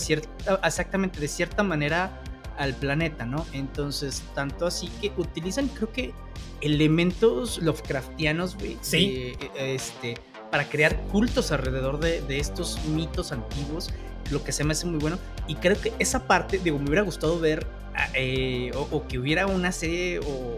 [0.63, 2.21] exactamente, de cierta manera
[2.59, 3.43] al planeta, ¿no?
[3.53, 6.13] Entonces, tanto así que utilizan, creo que,
[6.61, 8.77] elementos Lovecraftianos, güey.
[8.81, 9.33] Sí.
[9.57, 10.13] este
[10.55, 13.89] para crear cultos alrededor de, estos mitos antiguos,
[14.31, 15.19] lo que se me hace muy bueno.
[15.49, 19.47] Y creo que esa parte, digo, me hubiera gustado ver ah, eh, o, que hubiera
[19.47, 20.55] una serie o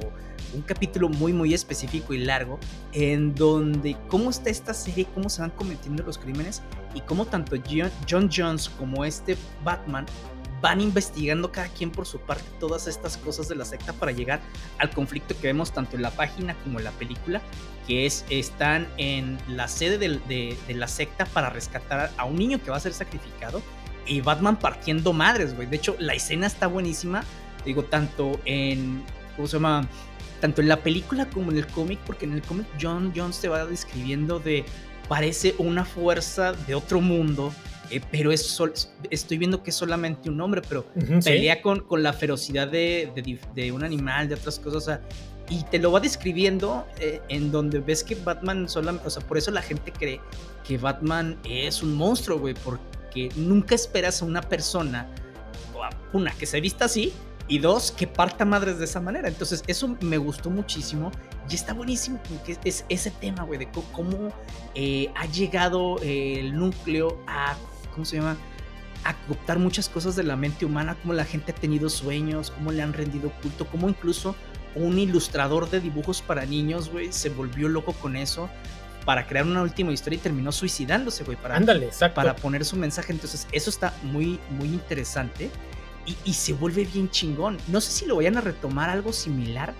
[0.53, 2.59] un capítulo muy, muy específico y largo
[2.93, 6.61] en donde cómo está esta serie, cómo se van cometiendo los crímenes
[6.93, 7.55] y cómo tanto
[8.07, 10.05] John Jones como este Batman
[10.61, 14.39] van investigando cada quien por su parte todas estas cosas de la secta para llegar
[14.79, 17.41] al conflicto que vemos tanto en la página como en la película,
[17.85, 22.71] que es están en la sede de, la secta para rescatar a un niño que
[22.71, 23.61] va a ser sacrificado
[24.05, 25.67] y Batman partiendo madres, güey.
[25.67, 27.23] De hecho, la escena está buenísima,
[27.65, 29.03] digo, tanto en,
[29.35, 29.87] ¿cómo se llama?
[30.39, 33.49] Tanto en la película como en el cómic, porque en el cómic John Jones te
[33.49, 34.65] va describiendo de,
[35.07, 37.53] parece una fuerza de otro mundo
[37.89, 38.61] eh, pero es
[39.09, 40.85] estoy viendo que es solamente un hombre, pero
[41.23, 44.99] pelea con, con, la ferocidad de, de, un animal, de otras cosas,
[45.49, 49.37] y te lo va describiendo eh, en donde ves que Batman solamente, o sea, por
[49.37, 50.19] eso la gente cree
[50.65, 55.07] que Batman es un monstruo, güey, porque nunca esperas a una persona,
[56.11, 57.13] una, que se vista así,
[57.47, 59.29] y dos, que parta madres de esa manera.
[59.29, 61.11] Entonces, eso me gustó muchísimo
[61.49, 64.33] y está buenísimo que es ese tema, güey, de cómo
[64.75, 67.55] eh, ha llegado el núcleo a
[67.97, 68.37] ¿cómo se llama?
[69.03, 72.71] A cooptar muchas cosas de la mente humana, cómo la gente ha tenido sueños, cómo
[72.71, 74.35] le han rendido culto, cómo incluso
[74.75, 78.49] un ilustrador de dibujos para niños, güey, se volvió loco con eso
[79.03, 81.59] para crear una última historia y terminó suicidándose, güey, para,
[82.13, 83.13] para poner su mensaje.
[83.13, 85.49] Entonces, eso está muy, muy interesante
[86.05, 87.57] y, y se vuelve bien chingón.
[87.67, 89.73] No sé si lo vayan a retomar algo similar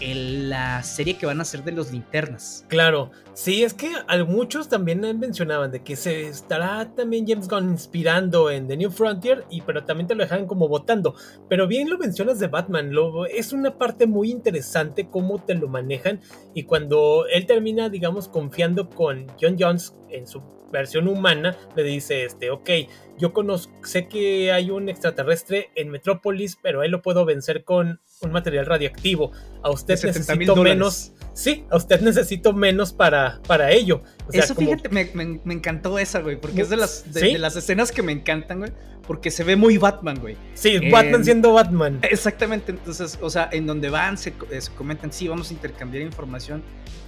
[0.00, 2.64] en la serie que van a hacer de los linternas.
[2.68, 7.70] Claro, sí, es que a muchos también mencionaban de que se estará también James Gunn
[7.70, 11.14] inspirando en The New Frontier, y pero también te lo dejan como votando.
[11.48, 12.92] Pero bien lo mencionas de Batman,
[13.34, 16.20] es una parte muy interesante cómo te lo manejan
[16.54, 22.24] y cuando él termina, digamos, confiando con John Jones en su versión humana, le dice,
[22.24, 22.70] este, ok,
[23.18, 28.00] yo conozco, sé que hay un extraterrestre en Metrópolis, pero él lo puedo vencer con
[28.20, 29.32] un material radioactivo.
[29.62, 31.12] A usted necesito menos.
[31.32, 34.02] Sí, a usted necesito menos para, para ello.
[34.32, 38.02] Eso, fíjate, me, me, encantó esa, güey, porque es de las, de, las escenas que
[38.02, 38.72] me encantan, güey,
[39.06, 40.36] porque se ve muy Batman, güey.
[40.54, 42.00] Sí, Batman siendo Batman.
[42.02, 46.02] Exactamente, entonces, o sea, en donde van, se, eh, se comentan, sí, vamos a intercambiar
[46.02, 46.62] información.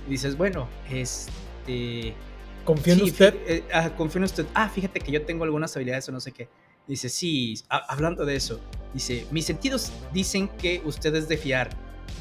[0.06, 2.14] Y dices, bueno, este
[2.64, 3.34] ¿Confío en usted?
[3.46, 4.46] Eh, ah, confío en usted.
[4.54, 6.48] Ah, fíjate que yo tengo algunas habilidades o no sé qué.
[6.86, 8.60] Dice, sí, hablando de eso.
[8.92, 11.70] Dice, mis sentidos dicen que usted es de fiar,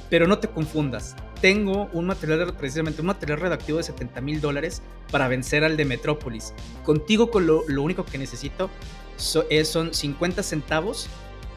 [0.10, 1.16] pero no te confundas.
[1.42, 5.86] Tengo un material, precisamente un material redactivo de 70 mil dólares para vencer al de
[5.86, 6.54] Metrópolis.
[6.84, 8.70] Contigo con lo, único que necesito
[9.18, 11.08] son 50 centavos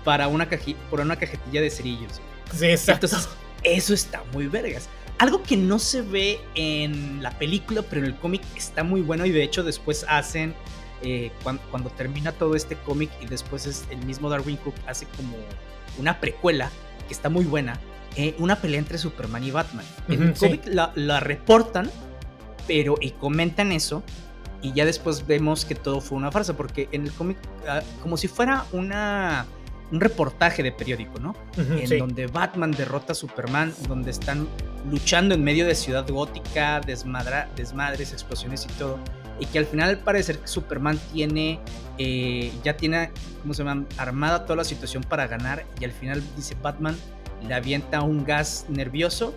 [0.05, 0.49] para una,
[0.89, 2.21] por una cajetilla de cerillos.
[2.55, 3.07] Sí, exacto.
[3.07, 3.29] Entonces,
[3.63, 4.89] eso está muy vergas.
[5.19, 9.25] Algo que no se ve en la película, pero en el cómic está muy bueno
[9.25, 10.55] y de hecho después hacen,
[11.03, 15.37] eh, cuando, termina todo este cómic y después es el mismo Darwin Cook hace como
[15.99, 16.71] una precuela
[17.07, 17.79] que está muy buena,
[18.17, 19.85] eh, una pelea entre Superman y Batman.
[20.09, 21.91] En el cómic la, reportan,
[22.67, 24.03] pero y comentan eso
[24.61, 27.37] y ya después vemos que todo fue una farsa porque en el cómic,
[27.69, 29.47] ah, como si fuera una
[29.93, 31.37] un reportaje de periódico, ¿no?
[31.57, 34.49] en donde Batman derrota a Superman, donde están
[34.91, 38.99] luchando en medio de ciudad gótica, desmadra, desmadres, explosiones y todo.
[39.39, 41.61] Y que al final al parecer Superman tiene,
[41.99, 43.11] eh, ya tiene,
[43.43, 43.85] ¿cómo se llama?
[43.99, 45.67] Armada toda la situación para ganar.
[45.79, 46.97] Y al final dice Batman,
[47.47, 49.35] le avienta un gas nervioso,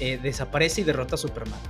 [0.00, 1.60] eh, desaparece y derrota a Superman.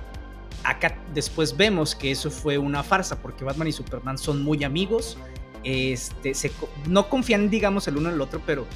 [0.63, 5.17] Acá después vemos que eso fue una farsa porque Batman y Superman son muy amigos
[5.63, 6.51] este, se,
[6.87, 8.67] no confían, digamos, el uno en el otro, pero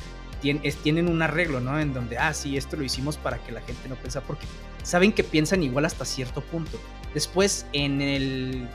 [0.42, 1.80] tienen un arreglo, ¿no?
[1.80, 4.46] En donde, ah, sí, esto lo hicimos para que la gente no piensa, porque
[4.84, 6.80] saben que piensan igual hasta cierto punto.
[7.14, 8.70] Después, en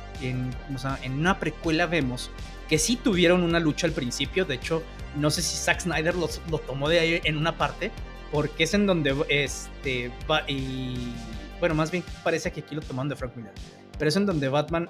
[1.06, 2.30] una precuela vemos
[2.68, 4.44] que sí tuvieron una lucha al principio.
[4.44, 4.82] De hecho,
[5.16, 7.90] no sé si Zack Snyder lo, lo tomó de ahí en una parte.
[8.32, 10.10] Porque es en donde este.
[10.28, 11.12] Va, y.
[11.60, 13.52] Bueno, más bien parece que aquí lo tomaron de Frank Miller.
[13.98, 14.88] Pero es en donde Batman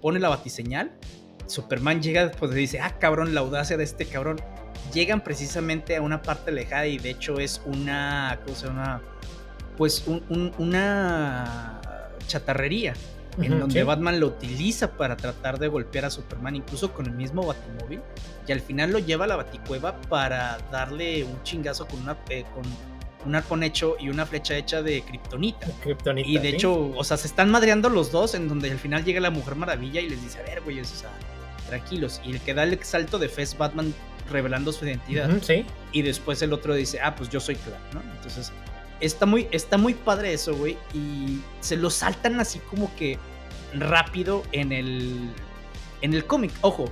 [0.00, 0.90] pone la batiseñal.
[1.50, 4.40] Superman llega después y dice: Ah, cabrón, la audacia de este cabrón.
[4.92, 8.40] Llegan precisamente a una parte alejada y de hecho es una.
[8.44, 9.02] ¿Cómo se llama?
[9.76, 10.04] Pues
[10.58, 11.80] una
[12.26, 12.94] chatarrería
[13.38, 17.46] en donde Batman lo utiliza para tratar de golpear a Superman, incluso con el mismo
[17.46, 18.00] Batimóvil,
[18.46, 22.16] y al final lo lleva a la Baticueva para darle un chingazo con una
[22.54, 22.64] con
[23.26, 25.66] un arpón hecho y una flecha hecha de kriptonita.
[26.24, 29.20] Y de hecho, o sea, se están madreando los dos en donde al final llega
[29.20, 31.10] la Mujer Maravilla y les dice, a ver, güey, o sea,
[31.70, 32.20] tranquilos.
[32.24, 33.94] Y el que da el salto de fe es Batman
[34.30, 35.30] revelando su identidad.
[35.92, 38.02] Y después el otro dice, ah, pues yo soy Clark, ¿no?
[38.16, 38.52] Entonces,
[39.00, 40.76] está muy, está muy padre eso, güey.
[40.94, 43.18] Y se lo saltan así como que
[43.74, 45.30] rápido en el,
[46.02, 46.52] en el cómic.
[46.60, 46.86] Ojo,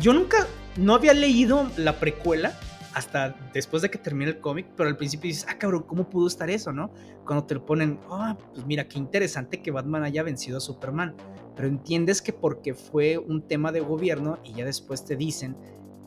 [0.00, 0.46] yo nunca,
[0.76, 2.58] no había leído la precuela
[2.94, 6.26] hasta después de que termine el cómic, pero al principio dices, ah, cabrón, ¿cómo pudo
[6.26, 6.92] estar eso, no?
[7.24, 11.14] Cuando te lo ponen, ah, pues mira, qué interesante que Batman haya vencido a Superman.
[11.60, 15.54] Pero entiendes que porque fue un tema de gobierno y ya después te dicen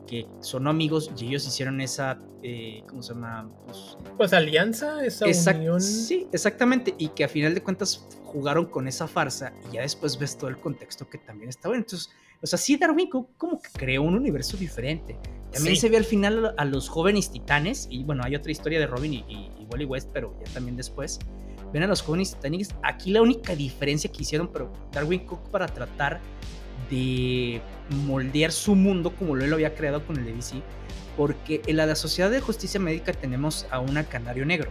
[0.07, 3.51] que son amigos y ellos hicieron esa, eh, ¿cómo se llama?
[3.67, 5.79] Pues, pues alianza, esa unión.
[5.79, 10.17] Sí, exactamente, y que a final de cuentas jugaron con esa farsa y ya después
[10.17, 11.83] ves todo el contexto que también está bueno.
[11.83, 12.09] Entonces,
[12.41, 15.19] o sea, sí, Darwin como que creó un universo diferente.
[15.51, 18.87] También se ve al final a los jóvenes titanes, y bueno, hay otra historia de
[18.87, 21.19] Robin y, y, Wally West, pero ya también después.
[21.73, 22.69] Ven a los jóvenes titanes.
[22.83, 26.21] Aquí la única diferencia que hicieron, pero Darwin Cook para tratar
[26.89, 27.62] de
[28.05, 30.62] moldear su mundo como él lo había creado con el de DC,
[31.17, 34.69] porque en la Sociedad de Justicia Médica tenemos a una Canario Negro.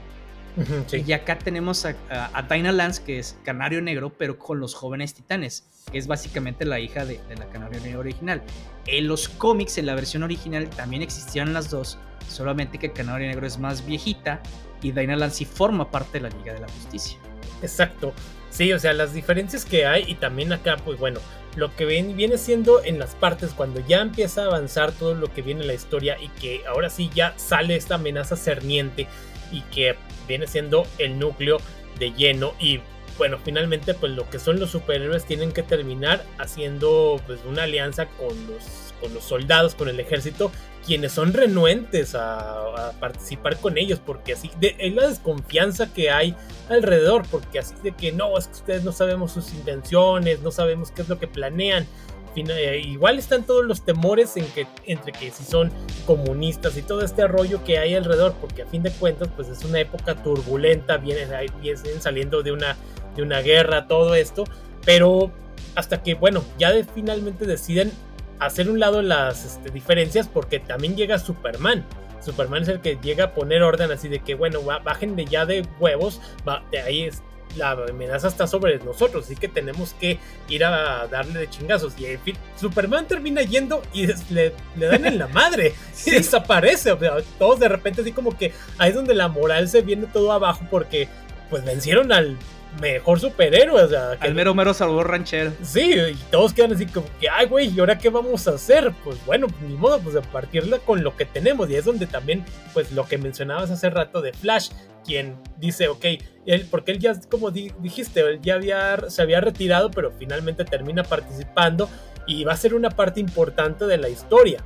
[0.92, 5.14] Y acá tenemos a, a, Dinah Lance, que es Canario Negro, pero con los jóvenes
[5.14, 8.42] titanes, que es básicamente la hija de, la Canario Negro original.
[8.86, 13.46] En los cómics, en la versión original, también existían las dos, solamente que Canario Negro
[13.46, 14.42] es más viejita
[14.82, 17.18] y Dinah Lance forma parte de la Liga de la Justicia.
[17.62, 18.12] Exacto.
[18.50, 21.20] Sí, o sea, las diferencias que hay y también acá, pues bueno,
[21.56, 25.42] lo que viene siendo en las partes cuando ya empieza a avanzar todo lo que
[25.42, 29.06] viene en la historia y que ahora sí ya sale esta amenaza cerniente
[29.50, 29.96] y que
[30.28, 31.58] viene siendo el núcleo
[31.98, 32.80] de lleno y
[33.18, 38.06] bueno, finalmente pues lo que son los superhéroes tienen que terminar haciendo pues una alianza
[38.06, 40.52] con los, con los soldados, con el ejército,
[40.86, 46.34] quienes son renuentes a, participar con ellos, porque así de, es la desconfianza que hay
[46.68, 50.90] alrededor, porque así de que no, es que ustedes no sabemos sus intenciones, no sabemos
[50.90, 51.86] qué es lo que planean,
[52.34, 55.70] eh, igual están todos los temores en que, entre que si son
[56.06, 59.64] comunistas y todo este rollo que hay alrededor, porque a fin de cuentas, pues es
[59.64, 61.28] una época turbulenta, vienen,
[61.60, 62.76] vienen saliendo de una,
[63.16, 64.44] de una guerra, todo esto,
[64.84, 65.30] pero
[65.74, 67.92] hasta que, bueno, ya finalmente deciden
[68.38, 71.84] hacer un lado las este, diferencias, porque también llega Superman.
[72.20, 75.44] Superman es el que llega a poner orden así de que, bueno, bajen de ya
[75.44, 77.22] de huevos, va, de ahí es,
[77.56, 80.18] la amenaza está sobre nosotros, así que tenemos que
[80.48, 81.98] ir a darle de chingazos.
[81.98, 85.74] Y en fin, Superman termina yendo y le, dan en la madre
[86.06, 86.96] y desaparece.
[87.38, 90.66] todos de repente así como que ahí es donde la moral se viene todo abajo
[90.70, 91.08] porque
[91.50, 92.38] pues vencieron al
[92.80, 93.82] mejor superhéroe.
[93.82, 95.52] O sea, que, Al mero mero salvó ranchero.
[95.62, 98.92] Sí, y todos quedan así como que, ay, güey, ¿y ahora qué vamos a hacer?
[99.04, 101.68] Pues bueno, ni modo, pues a partirla con lo que tenemos.
[101.70, 104.70] Y es donde también, pues lo que mencionabas hace rato de Flash,
[105.04, 106.04] quien dice, ok,
[106.46, 111.02] él, porque él ya, como dijiste, él ya había, se había retirado, pero finalmente termina
[111.02, 111.88] participando
[112.26, 114.62] y va a ser una parte importante de la historia.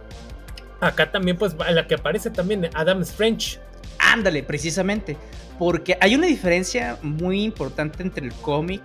[0.81, 3.59] Acá también, pues, la que aparece también Adam Strange.
[4.13, 5.17] Ándale, precisamente.
[5.59, 8.83] Porque hay una diferencia muy importante entre el cómic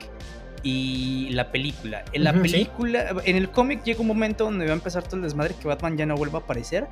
[0.64, 2.06] y la película.
[2.14, 5.24] En la película, en el cómic llega un momento donde va a empezar todo el
[5.24, 6.88] desmadre que Batman ya no vuelva a aparecer,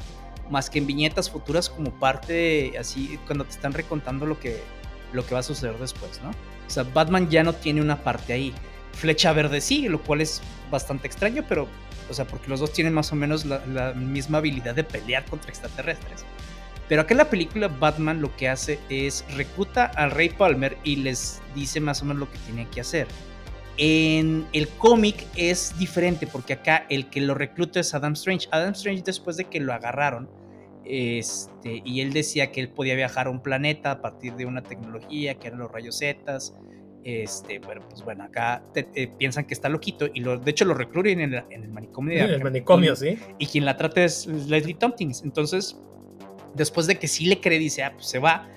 [0.50, 4.62] más que en viñetas futuras como parte, así, cuando te están recontando lo que,
[5.14, 6.30] lo que va a suceder después, ¿no?
[6.30, 8.54] O sea, Batman ya no tiene una parte ahí.
[8.94, 11.68] Flecha Verde sí, lo cual es bastante extraño, pero,
[12.10, 15.26] o sea, porque los dos tienen más o menos la, la misma habilidad de pelear
[15.26, 16.26] contra extraterrestres.
[16.90, 20.98] Pero acá en la película Batman lo que hace es recluta al Rey Palmer y
[20.98, 23.08] les dice más o menos lo que tiene que hacer.
[23.78, 28.50] En el cómic es diferente porque acá el que lo recluta es Adam Strange.
[28.52, 30.28] Adam Strange después de que lo agarraron
[30.84, 34.64] este, y él decía que él podía viajar a un planeta a partir de una
[34.64, 36.56] tecnología que eran los rayos Zetas.
[37.04, 38.64] Este, bueno, pues bueno, acá
[39.18, 42.18] piensan que está loquito y lo, de hecho lo recluyen en, el manicomio.
[42.18, 43.18] en el manicomio, sí.
[43.38, 45.22] Y quien la trata es Leslie Tompkins.
[45.24, 45.80] Entonces,
[46.54, 48.48] después de que sí le cree, dice, ah, pues se va.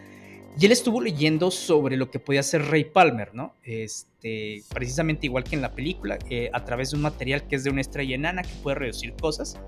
[0.58, 3.54] Y él estuvo leyendo sobre lo que podía hacer Ray Palmer, ¿no?
[3.62, 7.64] Este, precisamente igual que en la película, eh, a través de un material que es
[7.64, 9.58] de una estrella enana que puede reducir cosas.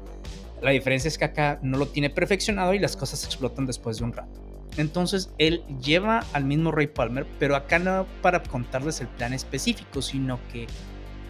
[0.60, 4.04] La diferencia es que acá no lo tiene perfeccionado y las cosas explotan después de
[4.04, 4.40] un rato.
[4.76, 10.02] Entonces él lleva al mismo Ray Palmer, pero acá no para contarles el plan específico,
[10.02, 10.66] sino que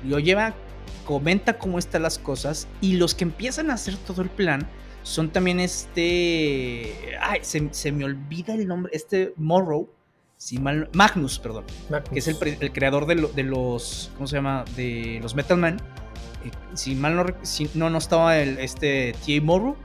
[0.05, 0.55] lo lleva,
[1.05, 4.67] comenta cómo están las cosas y los que empiezan a hacer todo el plan
[5.05, 7.17] son también este.
[7.21, 8.90] Ay, se, me olvida el nombre.
[8.93, 9.88] Este Morrow.
[10.37, 11.64] Si mal, Magnus, perdón.
[12.12, 12.37] Que es el,
[12.73, 14.11] creador de, de, los.
[14.17, 14.64] ¿Cómo se llama?
[14.77, 15.77] De los Metal Man.
[16.45, 17.27] Eh, si mal no.
[17.43, 19.43] Si, no, no estaba el, este T.A.
[19.43, 19.77] Morrow.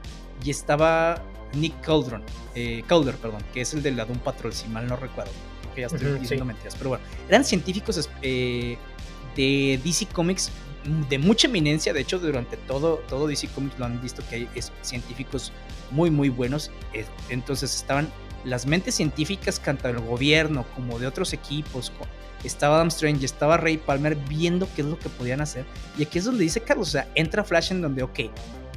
[0.42, 2.22] Y estaba Nick Cauldron.
[2.54, 3.42] Eh, Calder, perdón.
[3.52, 5.32] Que es el de la Doom Patrol, si mal no recuerdo.
[5.74, 6.74] Que ya estoy diciendo mentiras.
[6.76, 7.04] Pero bueno.
[7.28, 8.78] Eran científicos eh,
[9.36, 10.50] de DC Comics
[10.84, 14.48] de mucha eminencia, de hecho durante todo, todo DC Comics lo han visto que hay
[14.82, 15.52] científicos
[15.90, 16.70] muy muy buenos,
[17.28, 18.10] entonces estaban
[18.44, 21.92] las mentes científicas tanto del gobierno como de otros equipos,
[22.44, 25.66] estaba Adam Strange, estaba Ray Palmer viendo qué es lo que podían hacer,
[25.98, 28.20] y aquí es donde dice Carlos, o sea, entra Flash en donde, ok,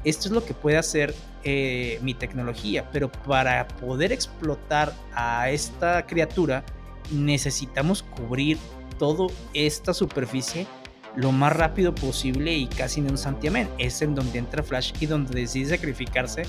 [0.04, 6.06] esto es lo que puede hacer eh, mi tecnología, pero para poder explotar a esta
[6.06, 6.66] criatura
[7.12, 8.58] necesitamos cubrir
[9.00, 10.68] toda esta superficie
[11.16, 13.70] lo más rápido posible y casi en un santiamén.
[13.78, 16.44] Es en donde entra Flash y donde decide sacrificarse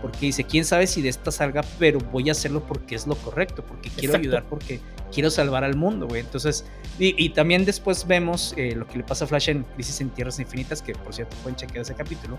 [0.00, 3.16] porque dice, quién sabe si de esta salga, pero voy a hacerlo porque es lo
[3.16, 4.80] correcto, porque quiero ayudar, porque
[5.12, 6.20] quiero salvar al mundo, güey.
[6.20, 6.64] Entonces,
[6.98, 10.38] y, también después vemos eh, lo que le pasa a Flash en Crisis en Tierras
[10.38, 12.38] Infinitas, que por cierto pueden chequear ese capítulo,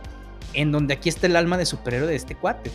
[0.53, 2.71] en donde aquí está el alma de superhéroe de este cuate.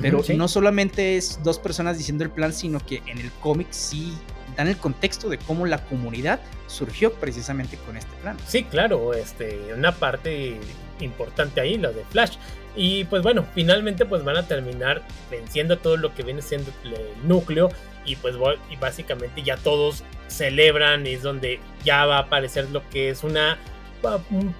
[0.00, 4.12] Pero no solamente es dos personas diciendo el plan, sino que en el cómic sí
[4.58, 8.36] dan el contexto de cómo la comunidad surgió precisamente con este plan.
[8.46, 10.58] Sí, claro, este, una parte
[11.00, 12.36] importante ahí, la de Flash.
[12.74, 17.28] Y pues bueno, finalmente pues van a terminar venciendo todo lo que viene siendo el
[17.28, 17.70] núcleo
[18.04, 18.34] y pues
[18.70, 23.58] y básicamente ya todos celebran es donde ya va a aparecer lo que es una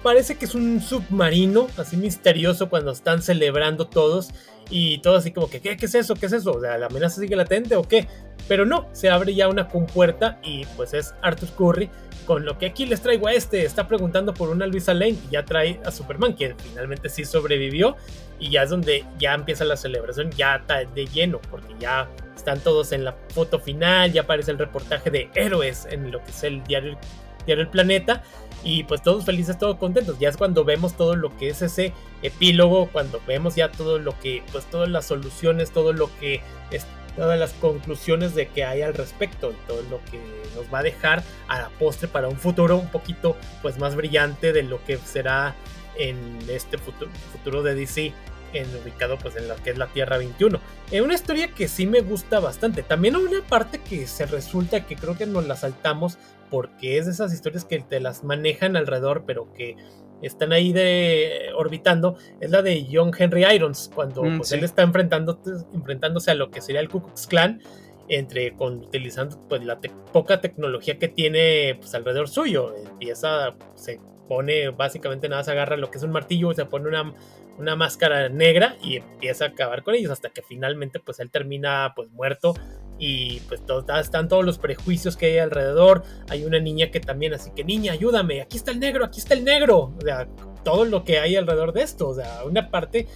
[0.03, 4.31] parece que es un submarino así misterioso cuando están celebrando todos
[4.69, 6.15] y todo así como que, ¿qué, es eso?
[6.15, 6.51] ¿Qué es eso?
[6.51, 8.07] O sea, ¿la amenaza sigue latente o qué?
[8.47, 11.89] Pero no, se abre ya una compuerta y pues es Arthur Curry
[12.25, 13.65] con lo que aquí les traigo a este.
[13.65, 17.95] Está preguntando por una Luisa Lane y ya trae a Superman, que finalmente sí sobrevivió.
[18.39, 22.91] Y ya es donde ya empieza la celebración, ya de lleno, porque ya están todos
[22.91, 26.63] en la foto final, ya aparece el reportaje de héroes en lo que es el
[26.63, 26.97] diario,
[27.45, 28.23] diario El Planeta
[28.63, 30.19] y pues todos felices, todos contentos.
[30.19, 34.17] Ya es cuando vemos todo lo que es ese epílogo, cuando vemos ya todo lo
[34.19, 36.41] que, pues todas las soluciones, todo lo que
[36.71, 40.19] es, todas las conclusiones de que hay al respecto, todo lo que
[40.55, 44.53] nos va a dejar a la postre para un futuro un poquito pues más brillante
[44.53, 45.55] de lo que será
[45.97, 48.13] en este futuro, futuro de DC
[48.53, 50.59] en, ubicado pues en lo que es la Tierra 21.
[50.91, 52.83] Es una historia que sí me gusta bastante.
[52.83, 56.17] También una parte que se resulta que creo que nos la saltamos
[56.49, 59.75] porque es de esas historias que te las manejan alrededor, pero que
[60.21, 64.81] están ahí de orbitando, es la de John Henry Irons, cuando mm, pues, él está
[64.81, 65.39] enfrentando,
[65.73, 67.61] enfrentándose a lo que sería el Ku Klux Klan,
[68.09, 69.79] entre, con, utilizando pues la
[70.11, 72.75] poca tecnología que tiene pues, alrededor suyo.
[72.75, 77.13] Empieza, se pone, básicamente nada, se agarra lo que es un martillo, se pone una,
[77.57, 81.93] una máscara negra y empieza a acabar con ellos hasta que finalmente pues él termina
[81.95, 82.53] pues muerto
[82.99, 83.61] y pues
[84.01, 86.03] están todos los prejuicios que hay alrededor.
[86.29, 89.33] Hay una niña que también, así que niña, ayúdame, aquí está el negro, aquí está
[89.33, 89.93] el negro.
[89.97, 90.27] O sea,
[90.63, 92.09] todo lo que hay alrededor de esto.
[92.09, 93.07] O sea, una parte,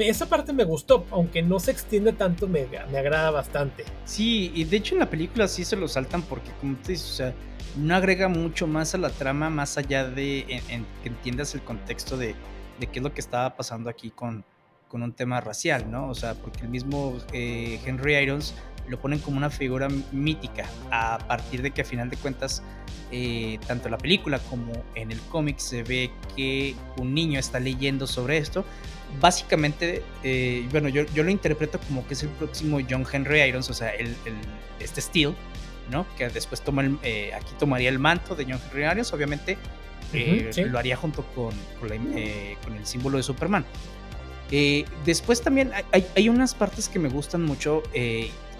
[0.00, 3.84] esa parte me gustó, aunque no se extiende tanto, me, me agrada bastante.
[4.04, 7.10] Sí, y de hecho en la película sí se lo saltan porque, como te dices,
[7.10, 7.34] o sea,
[7.76, 10.60] no agrega mucho más a la trama, más allá de
[11.02, 12.34] que entiendas el contexto de,
[12.80, 14.44] qué es lo que estaba pasando aquí con,
[14.88, 16.08] con un tema racial, ¿no?
[16.08, 18.54] O sea, porque el mismo eh, Henry Irons
[18.88, 22.62] lo ponen como una figura mítica a partir de que a final de cuentas
[23.12, 28.06] eh, tanto la película como en el cómic se ve que un niño está leyendo
[28.06, 28.64] sobre esto
[29.20, 33.70] básicamente eh, bueno yo, yo, lo interpreto como que es el próximo John Henry Irons
[33.70, 34.16] o sea el,
[34.80, 35.34] este Steel
[35.90, 36.06] ¿no?
[36.16, 39.58] que después toma eh, aquí tomaría el manto de John Henry Irons obviamente
[40.66, 43.64] lo haría junto con, con, el símbolo de Superman
[45.04, 47.82] después también hay, hay, unas partes que me gustan mucho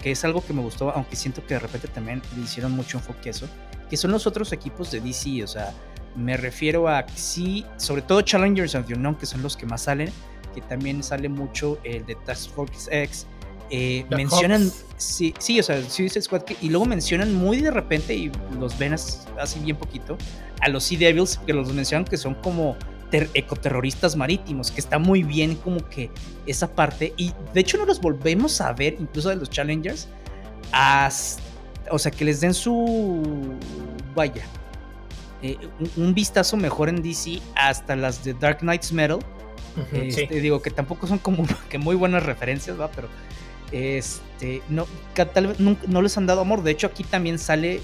[0.01, 2.97] que es algo que me gustó, aunque siento que de repente también le hicieron mucho
[2.97, 3.47] enfoque a eso,
[3.89, 5.73] que son los otros equipos de DC, o sea,
[6.15, 9.83] me refiero a sí, sobre todo Challengers of the Unknown, que son los que más
[9.83, 10.11] salen,
[10.53, 13.27] que también sale mucho el de Task Force X.
[13.73, 18.29] Eh, mencionan, sí, sí, o sea, Suicide Squad, y luego mencionan muy de repente, y
[18.59, 20.17] los ven así bien poquito,
[20.59, 22.75] a los Sea Devils, que los mencionan que son como
[23.11, 26.09] ecoterroristas marítimos, que está muy bien como que
[26.45, 27.13] esa parte.
[27.17, 30.07] Y de hecho no los volvemos a ver, incluso de los Challengers,
[31.89, 33.57] o sea, que les den su,
[34.15, 34.43] vaya,
[35.41, 35.57] eh,
[35.97, 39.19] un, vistazo mejor en DC hasta las de Dark Knight's Metal.
[39.93, 43.07] Este, digo que tampoco son como que muy buenas referencias, va, pero
[43.71, 44.87] este, no,
[45.33, 46.63] tal vez no les han dado amor.
[46.63, 47.81] De hecho, aquí también sale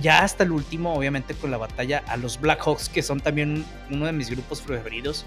[0.00, 4.06] ya hasta el último, obviamente con la batalla a los Blackhawks, que son también uno
[4.06, 5.24] de mis grupos preferidos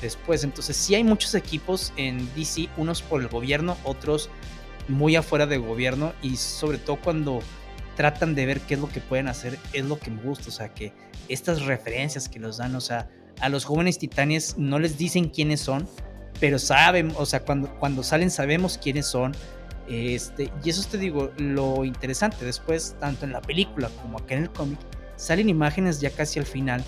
[0.00, 0.44] después.
[0.44, 4.30] Entonces sí hay muchos equipos en DC, unos por el gobierno, otros
[4.88, 7.40] muy afuera del gobierno y sobre todo cuando
[7.94, 10.52] tratan de ver qué es lo que pueden hacer, es lo que me gusta, o
[10.52, 10.92] sea, que
[11.28, 13.10] estas referencias que nos dan, o sea,
[13.40, 15.88] a los jóvenes titanes no les dicen quiénes son,
[16.40, 19.32] pero saben, o sea, cuando, cuando salen sabemos quiénes son,
[19.88, 24.42] este, y eso te digo, lo interesante, después, tanto en la película como acá en
[24.42, 24.78] el cómic,
[25.16, 26.84] salen imágenes ya casi al final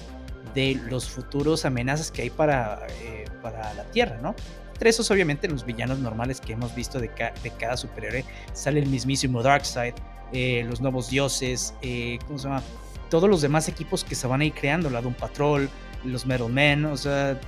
[0.54, 4.34] de los futuros amenazas que hay para, eh, para la Tierra, ¿no?
[4.72, 8.86] Entre esos, obviamente, los villanos normales que hemos visto de, de cada superhéroe, sale el
[8.86, 9.94] mismísimo Darkseid,
[10.32, 12.62] eh, los nuevos dioses, eh, ¿cómo se llama?
[13.08, 15.68] Todos los demás equipos que se van a ir creando, la Doom Patrol,
[16.04, 17.38] los Metal Men, o sea,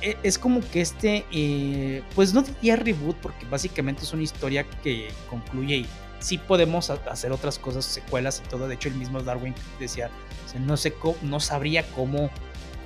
[0.00, 5.08] es como que este, eh, pues no diría reboot, porque básicamente es una historia que
[5.28, 5.86] concluye y
[6.20, 8.68] sí podemos hacer otras cosas, secuelas y todo.
[8.68, 10.10] De hecho, el mismo Darwin decía,
[10.60, 12.30] no sé cómo, no sabría cómo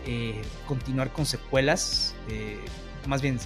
[0.07, 2.59] eh, continuar con secuelas, eh,
[3.07, 3.39] más bien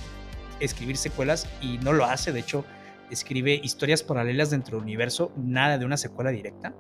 [0.61, 2.33] escribir secuelas y no lo hace.
[2.33, 2.65] De hecho,
[3.11, 6.75] escribe historias paralelas dentro del universo, nada de una secuela directa.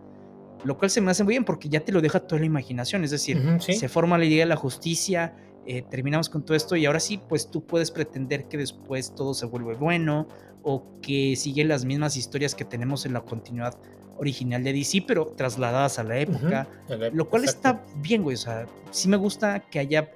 [0.64, 3.04] Lo cual se me hace muy bien porque ya te lo deja toda la imaginación.
[3.04, 6.86] Es decir, se forma la idea de la justicia, eh, terminamos con todo esto y
[6.86, 10.28] ahora sí, pues tú puedes pretender que después todo se vuelve bueno
[10.62, 13.76] o que sigue las mismas historias que tenemos en la continuidad
[14.18, 16.68] original de DC, pero trasladadas a la época,
[17.12, 20.10] lo cual está bien, güey, o sea, sí me gusta que haya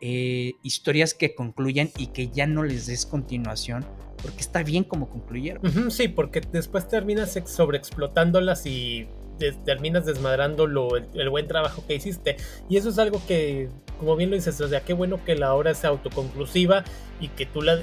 [0.00, 3.84] eh, historias que concluyan y que ya no les des continuación,
[4.22, 5.90] porque está bien como concluyeron.
[5.90, 9.06] sí, porque después terminas sobreexplotándolas y
[9.64, 12.36] terminas desmadrando lo, el, buen trabajo que hiciste.
[12.68, 13.68] Y eso es algo que,
[13.98, 16.84] como bien lo dices, o sea, qué bueno que la obra sea autoconclusiva
[17.20, 17.78] y que tú la,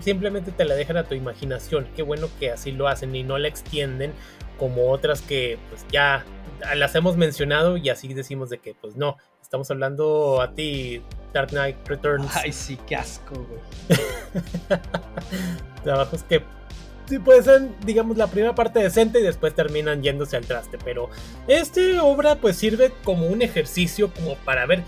[0.00, 1.86] simplemente te la dejan a tu imaginación.
[1.96, 4.12] Qué bueno que así lo hacen y no la extienden
[4.58, 6.24] como otras que pues ya
[6.76, 11.48] las hemos mencionado y así decimos de que pues no, estamos hablando a ti Dark
[11.48, 12.36] Knight Returns.
[12.36, 13.60] Ay, sí, qué asco, güey.
[15.82, 16.42] Trabajos que
[17.10, 20.78] sí puede digamos, la primera parte decente y después terminan yéndose al traste.
[20.82, 21.10] Pero
[21.48, 24.84] esta obra pues sirve como un ejercicio como para ver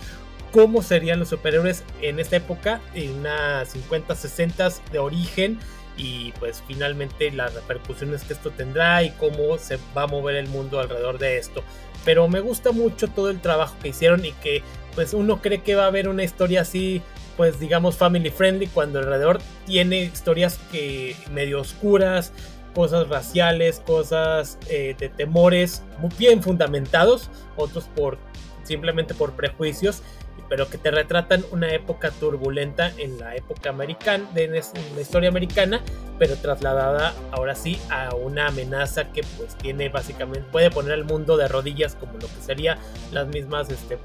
[0.53, 5.59] cómo serían los superhéroes en esta época, en una 50, 60 de origen
[5.97, 10.49] y pues finalmente las repercusiones que esto tendrá y cómo se va a mover el
[10.49, 11.65] mundo alrededor de esto.
[12.05, 14.63] Pero me gusta mucho todo el trabajo que hicieron y que
[14.95, 17.03] pues uno cree que va a haber una historia así
[17.37, 22.33] pues digamos family friendly cuando alrededor tiene historias que medio oscuras,
[22.75, 28.19] cosas raciales, cosas eh, de temores muy bien fundamentados, otros por
[28.65, 30.03] simplemente por prejuicios,
[30.49, 35.81] pero que te retratan una época turbulenta en la época americana, de la historia americana,
[36.19, 41.37] pero trasladada ahora sí a una amenaza que pues tiene básicamente puede poner al mundo
[41.37, 42.79] de rodillas como lo que sería
[43.13, 43.99] las mismas este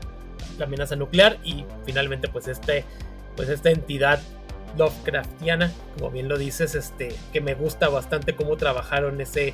[0.57, 2.83] la amenaza nuclear y finalmente pues este
[3.37, 4.19] pues esta entidad
[4.77, 9.53] Lovecraftiana, como bien lo dices, este, que me gusta bastante cómo trabajaron ese,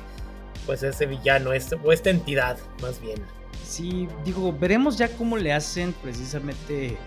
[0.66, 3.22] pues ese villano, este, o esta entidad, más bien.
[3.64, 6.98] Sí, digo, veremos ya cómo le hacen precisamente, eh,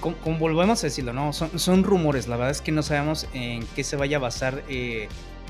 [0.00, 1.32] como, volvemos a decirlo, ¿no?
[1.32, 4.62] Son, son, rumores, la verdad es que no sabemos en qué se vaya a basar
[4.68, 5.08] eh,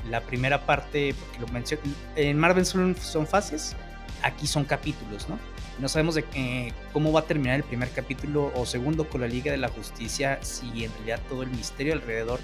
[0.09, 1.81] la primera parte, porque lo mencioné,
[2.15, 3.75] en Marvel son, son fases,
[4.21, 5.39] aquí son capítulos, ¿no?
[5.79, 9.27] No sabemos de eh, cómo va a terminar el primer capítulo o segundo con la
[9.27, 12.39] Liga de la Justicia, si en realidad todo el misterio alrededor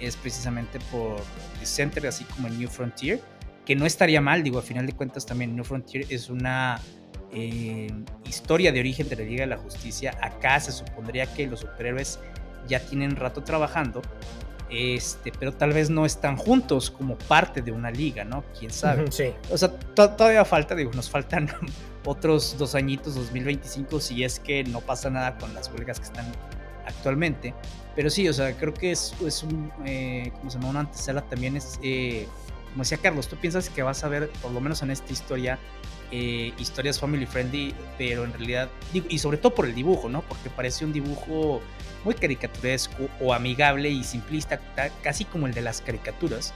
[0.00, 1.16] es precisamente por
[1.58, 3.20] The Center, así como el New Frontier,
[3.64, 6.80] que no estaría mal, digo, a final de cuentas también New Frontier es una
[7.32, 7.90] eh,
[8.26, 10.16] historia de origen de la Liga de la Justicia.
[10.22, 12.20] Acá se supondría que los superhéroes
[12.68, 14.02] ya tienen rato trabajando,
[14.70, 18.44] este, pero tal vez no están juntos como parte de una liga, ¿no?
[18.58, 19.10] Quién sabe.
[19.10, 19.32] Sí.
[19.50, 21.48] O sea, todavía falta, digo, nos faltan
[22.06, 26.32] otros dos añitos, 2025, si es que no pasa nada con las huelgas que están
[26.86, 27.54] actualmente.
[27.94, 30.70] Pero sí, o sea, creo que es, es un, eh, ¿cómo se llama?
[30.70, 32.26] Una antesala también es, eh,
[32.70, 35.58] como decía Carlos, tú piensas que vas a ver, por lo menos en esta historia,
[36.12, 40.22] eh, historias family friendly, pero en realidad, y sobre todo por el dibujo, ¿no?
[40.22, 41.60] Porque parece un dibujo
[42.04, 44.60] muy caricaturesco o amigable y simplista,
[45.02, 46.54] casi como el de las caricaturas,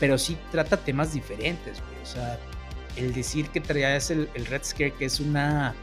[0.00, 2.02] pero sí trata temas diferentes, güey.
[2.02, 2.38] O sea,
[2.96, 5.74] el decir que traías el, el Red Scare, que es una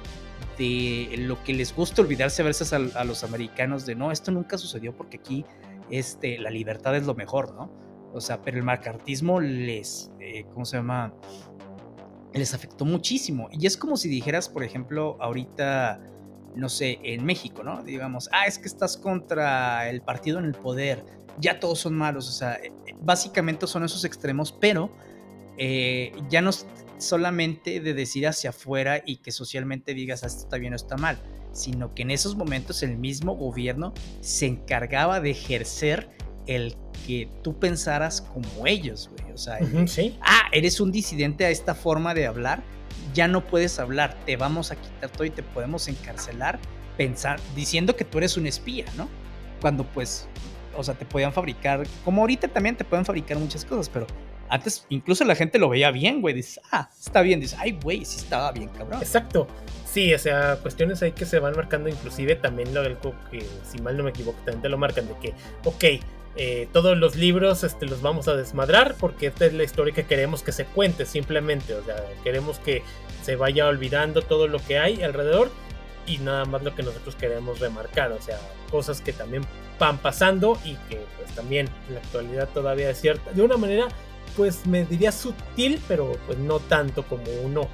[0.58, 4.58] de lo que les gusta olvidarse a veces a, los americanos de no, esto nunca
[4.58, 5.46] sucedió porque aquí
[5.90, 7.72] este, la libertad es lo mejor, ¿no?
[8.14, 11.14] O sea, pero el macartismo les, eh, ¿cómo se llama?
[12.34, 13.50] Les afectó muchísimo.
[13.52, 16.00] Y es como si dijeras, por ejemplo, ahorita,
[16.56, 17.84] no sé, en México, ¿no?
[17.84, 21.04] Digamos, ah, es que estás contra el partido en el poder,
[21.40, 24.92] ya todos son malos, o sea, eh, básicamente son esos extremos, pero
[25.58, 26.52] eh, ya no
[27.04, 30.98] solamente de decir hacia afuera y que socialmente digas ah, esto está bien o está
[30.98, 31.20] mal,
[31.52, 36.10] sino que en esos momentos el mismo gobierno se encargaba de ejercer
[36.48, 36.76] el
[37.06, 39.32] que tú pensaras como ellos, güey.
[39.34, 40.18] O sea, ¿Sí?
[40.22, 42.64] ah, eres un disidente a esta forma de hablar,
[43.14, 46.60] ya no puedes hablar, te vamos a quitar todo y te podemos encarcelar,
[46.98, 49.10] pensar, diciendo que tú eres un espía, ¿no?
[49.62, 50.28] Cuando pues,
[50.76, 54.08] o sea, te podían fabricar, como ahorita también te pueden fabricar muchas cosas, pero
[54.50, 56.34] antes incluso la gente lo veía bien, güey.
[56.34, 57.40] Dice, ah, está bien.
[57.40, 59.02] Dice, ay, güey, sí estaba bien, cabrón.
[59.02, 59.48] Exacto.
[59.86, 62.98] Sí, o sea, cuestiones ahí que se van marcando, inclusive también lo del
[63.30, 65.34] que, si mal no me equivoco, también te lo marcan de que,
[65.66, 65.84] ok,
[66.36, 70.06] eh, todos los libros este, los vamos a desmadrar porque esta es la historia que
[70.06, 71.76] queremos que se cuente simplemente.
[71.76, 72.82] O sea, queremos que
[73.22, 75.52] se vaya olvidando todo lo que hay alrededor
[76.08, 78.12] y nada más lo que nosotros queremos remarcar.
[78.14, 78.40] O sea,
[78.72, 79.44] cosas que también
[79.80, 83.32] van pasando y que pues también en la actualidad todavía es cierta.
[83.32, 83.88] De una manera
[84.36, 87.68] pues me diría sutil, pero pues no tanto como uno.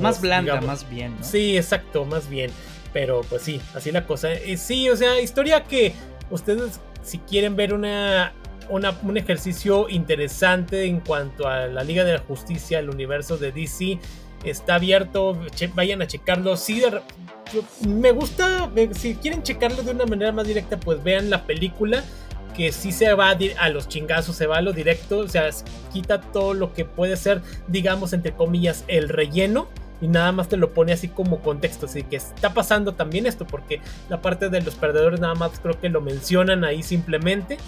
[0.00, 1.24] más blanda, más bien, ¿no?
[1.24, 2.50] Sí, exacto, más bien.
[2.92, 4.28] Pero pues sí, así la cosa.
[4.56, 5.94] Sí, o sea, historia que
[6.30, 8.32] ustedes, si quieren ver una,
[8.70, 13.98] un ejercicio interesante en cuanto a la Liga de la Justicia, el universo de DC,
[14.44, 15.38] está abierto,
[15.74, 16.56] vayan a checarlo.
[16.56, 16.82] Sí,
[17.86, 22.02] me gusta, si quieren checarlo de una manera más directa, pues vean la película
[22.56, 25.50] que sí se va a los chingazos, se va a lo directo, o sea,
[25.92, 29.68] quita todo lo que puede ser, digamos, entre comillas, el relleno
[30.00, 33.46] y nada más te lo pone así como contexto, así que está pasando también esto,
[33.46, 37.58] porque la parte de los perdedores nada más creo que lo mencionan ahí simplemente.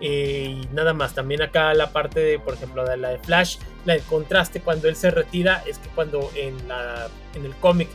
[0.00, 3.56] Eh, y nada más, también acá la parte de, por ejemplo, de la de Flash,
[3.84, 7.88] la de contraste cuando él se retira, es que cuando en, la, en el cómic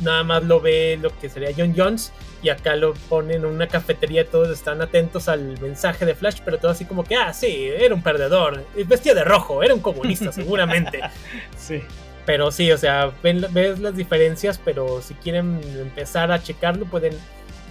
[0.00, 3.66] nada más lo ve lo que sería John Jones y acá lo ponen en una
[3.66, 7.70] cafetería, todos están atentos al mensaje de Flash, pero todo así como que, ah, sí,
[7.76, 11.00] era un perdedor, vestía de rojo, era un comunista seguramente.
[11.56, 11.82] sí.
[12.26, 17.14] Pero sí, o sea, ves las diferencias, pero si quieren empezar a checarlo, pueden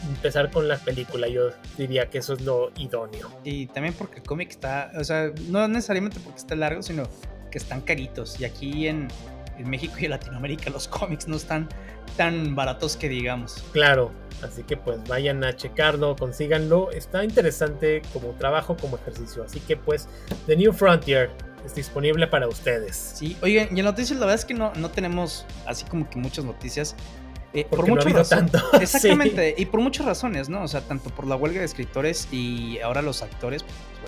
[0.08, 1.28] empezar con la película.
[1.28, 3.30] Yo diría que eso es lo idóneo.
[3.44, 7.04] Y también porque el cómic está, o sea, no necesariamente porque está largo, sino
[7.52, 8.40] que están caritos.
[8.40, 9.08] Y aquí en,
[9.58, 11.70] en México y en Latinoamérica los cómics no están
[12.18, 13.64] tan baratos que digamos.
[13.72, 14.12] Claro,
[14.44, 16.92] así que pues vayan a checarlo, consíganlo.
[16.92, 19.44] Está interesante como trabajo, como ejercicio.
[19.44, 20.08] Así que pues
[20.48, 21.30] The New Frontier
[21.66, 22.96] es disponible para ustedes.
[23.16, 26.18] Sí, oigan, y en noticias la verdad es que no, no tenemos así como que
[26.18, 26.96] muchas noticias.
[27.54, 28.60] Eh, por muchas no tanto.
[28.80, 30.64] Exactamente, y por muchas razones, ¿no?
[30.64, 33.99] O sea, tanto por la huelga de escritores y ahora los actores, pues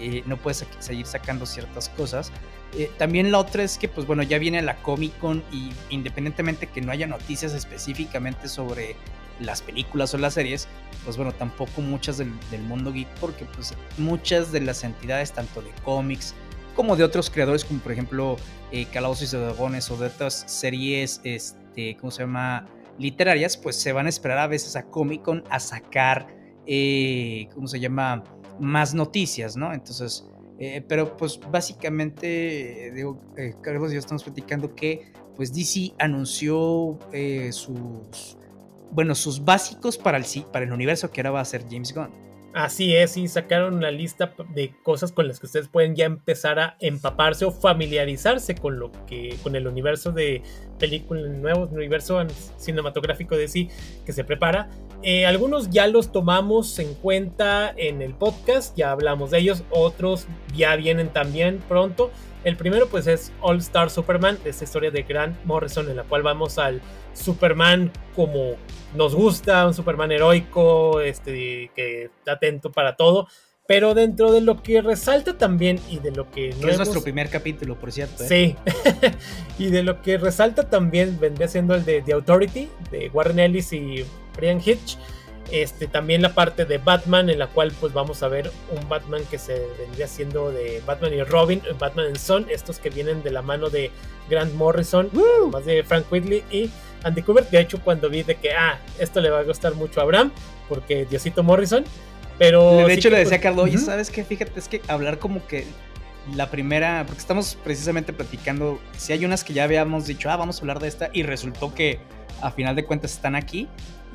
[0.00, 2.32] eh, no puedes seguir sacando ciertas cosas.
[2.76, 6.66] Eh, también la otra es que, pues bueno, ya viene la Comic Con y independientemente
[6.66, 8.96] que no haya noticias específicamente sobre
[9.40, 10.68] las películas o las series,
[11.04, 12.30] pues bueno, tampoco muchas del,
[12.62, 16.34] mundo geek, porque pues muchas de las entidades, tanto de cómics
[16.76, 18.36] como de otros creadores, como por ejemplo
[18.70, 22.66] eh, Calabozos y Dragones o de otras series, este, ¿cómo se llama?
[22.98, 26.28] Literarias, pues se van a esperar a veces a Comic Con a sacar,
[26.66, 28.22] eh, ¿cómo se llama?
[28.60, 29.72] Más noticias, ¿no?
[29.72, 35.94] Entonces, eh, pero pues básicamente, digo, eh, Carlos y yo estamos platicando que pues DC
[35.98, 38.36] anunció eh, sus,
[38.90, 42.10] bueno, sus básicos para el, para el universo que ahora va a ser James Gunn.
[42.52, 46.58] Así es, y sacaron una lista de cosas con las que ustedes pueden ya empezar
[46.58, 50.42] a empaparse o familiarizarse con lo que, con el universo de
[50.76, 52.20] películas nuevos, universo
[52.58, 53.68] cinematográfico de sí
[54.04, 54.68] que se prepara.
[55.02, 60.26] Eh, algunos ya los tomamos en cuenta en el podcast, ya hablamos de ellos, otros
[60.54, 62.10] ya vienen también pronto.
[62.44, 66.22] El primero pues es All Star Superman, esta historia de Grant Morrison en la cual
[66.22, 66.80] vamos al
[67.14, 68.56] Superman como
[68.94, 73.26] nos gusta, un Superman heroico, este, que está atento para todo.
[73.66, 76.52] Pero dentro de lo que resalta también y de lo que...
[76.60, 78.24] No es nuestro primer capítulo, por cierto.
[78.24, 78.26] ¿eh?
[78.26, 78.56] Sí.
[79.60, 83.72] y de lo que resalta también vendría siendo el de The Authority, de Warren Ellis
[83.72, 84.04] y
[84.36, 84.96] Brian Hitch.
[85.50, 89.22] Este, también la parte de Batman, en la cual pues vamos a ver un Batman
[89.28, 93.32] que se vendría siendo de Batman y Robin, Batman and Son, estos que vienen de
[93.32, 93.90] la mano de
[94.28, 95.10] Grant Morrison,
[95.50, 96.70] más de Frank Whitley y
[97.02, 97.50] Andy Kubert.
[97.50, 100.30] De hecho, cuando vi de que, ah, esto le va a gustar mucho a Abraham,
[100.68, 101.84] porque Diosito Morrison,
[102.38, 102.86] pero...
[102.86, 104.22] De hecho, le decía a Carlos, oye, ¿sabes qué?
[104.22, 105.64] Fíjate, es que hablar como que
[106.36, 110.58] la primera, porque estamos precisamente platicando, si hay unas que ya habíamos dicho, ah, vamos
[110.58, 111.98] a hablar de esta, y resultó que
[112.40, 113.68] a final de cuentas están aquí.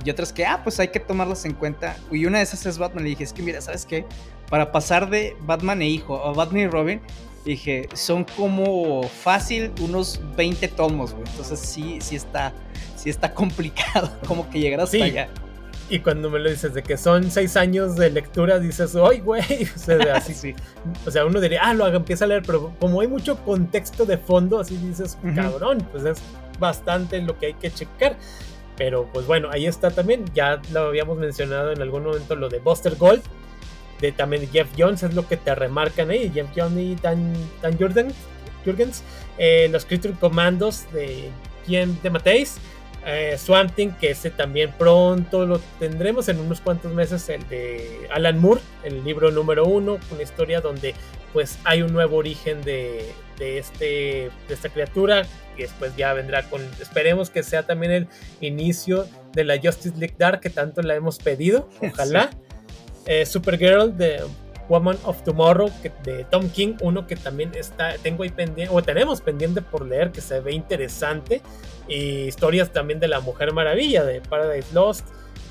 [0.03, 1.95] Y otras que, ah, pues hay que tomarlas en cuenta.
[2.11, 3.03] Y una de esas es Batman.
[3.03, 4.05] Le dije, es que mira, ¿sabes qué?
[4.49, 7.01] Para pasar de Batman e hijo a Batman y Robin,
[7.45, 11.27] dije, son como fácil unos 20 tomos, güey.
[11.29, 12.53] Entonces sí, sí está,
[12.95, 15.29] sí está complicado como que llegar hasta allá.
[15.87, 19.43] Y cuando me lo dices de que son seis años de lectura, dices, ¡ay, güey!
[19.75, 20.55] O sea, así, sí.
[21.05, 24.17] o sea, uno diría, ah, lo empieza a leer, pero como hay mucho contexto de
[24.17, 26.17] fondo, así dices, cabrón, pues es
[26.59, 28.17] bastante lo que hay que checar.
[28.77, 32.59] Pero pues bueno, ahí está también, ya lo habíamos mencionado en algún momento lo de
[32.59, 33.23] Buster Gold,
[34.01, 37.77] de también Jeff Jones, es lo que te remarcan ahí, Jeff Jones y Dan, Dan
[37.77, 39.03] Jurgens,
[39.37, 41.29] eh, los Creature Commandos de
[41.65, 42.59] Jim de Mateis
[43.05, 48.07] eh, Swamp Thing, que ese también pronto lo tendremos en unos cuantos meses, el de
[48.11, 50.95] Alan Moore, el libro número uno, una historia donde
[51.31, 55.25] pues hay un nuevo origen de, de, este, de esta criatura,
[55.57, 58.07] y después ya vendrá con, esperemos que sea también el
[58.41, 62.29] inicio de la Justice League Dark que tanto la hemos pedido, ojalá.
[63.07, 64.23] Eh, Supergirl de
[64.67, 65.71] Woman of Tomorrow
[66.03, 70.11] de Tom King, uno que también está, tengo ahí pendiente, o tenemos pendiente por leer,
[70.11, 71.41] que se ve interesante,
[71.87, 75.07] y historias también de la Mujer Maravilla, de Paradise Lost,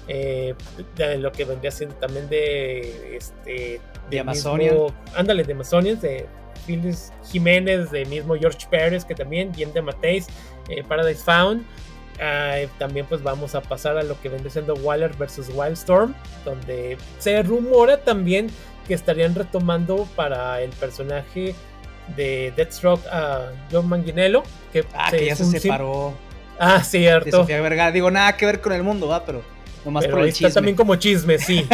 [0.09, 0.55] eh,
[0.97, 3.81] de lo que vendría siendo también de este
[4.11, 4.75] de Amazonia
[5.15, 6.27] ándale de Amazonians de
[6.67, 10.27] Phyllis Jiménez de mismo George Pérez que también bien de Mateis
[10.69, 11.65] eh, Paradise Found
[12.21, 16.97] Ah, también pues vamos a pasar a lo que vende siendo Waller versus Wildstorm, donde
[17.19, 18.51] se rumora también
[18.87, 21.55] que estarían retomando para el personaje
[22.17, 24.43] de Deathstroke a John Manganiello,
[24.73, 26.15] que, ah, que ya se separó.
[26.59, 27.47] Ah, cierto.
[27.93, 29.43] Digo, nada que ver con el mundo, va, pero
[29.85, 31.67] nomás por el está también como chisme, sí.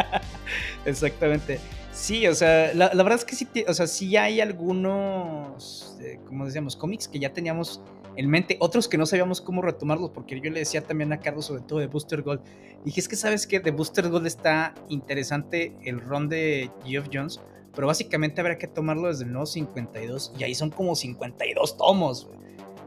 [0.84, 1.60] Exactamente.
[2.02, 6.46] Sí, o sea, la, verdad es que sí, o sea, sí hay algunos, eh, como
[6.46, 7.80] decíamos, cómics que ya teníamos
[8.16, 11.46] en mente, otros que no sabíamos cómo retomarlos, porque yo le decía también a Carlos
[11.46, 12.40] sobre todo de Booster Gold.
[12.84, 17.40] Dije, es que sabes que de Booster Gold está interesante el ron de Geoff Jones,
[17.72, 22.28] pero básicamente habrá que tomarlo desde el nuevo 52 y ahí son como 52 tomos.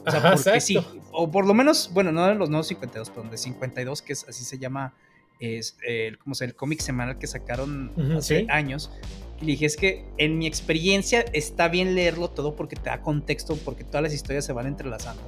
[0.05, 0.77] O sea, porque sí,
[1.13, 4.27] o por lo menos, bueno, no de los nuevos 52, pero de 52, que es,
[4.27, 4.93] así se llama,
[5.39, 8.91] es el, como el cómic semanal que sacaron hace años.
[9.41, 13.57] Y dije, es que en mi experiencia está bien leerlo todo porque te da contexto,
[13.57, 15.23] porque todas las historias se van entrelazando.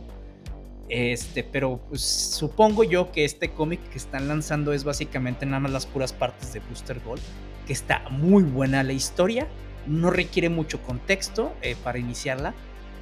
[0.89, 5.71] Este, pero pues, supongo yo que este cómic que están lanzando es básicamente nada más
[5.71, 7.21] las puras partes de Booster Gold,
[7.65, 9.47] que está muy buena la historia,
[9.85, 12.53] no requiere mucho contexto eh, para iniciarla,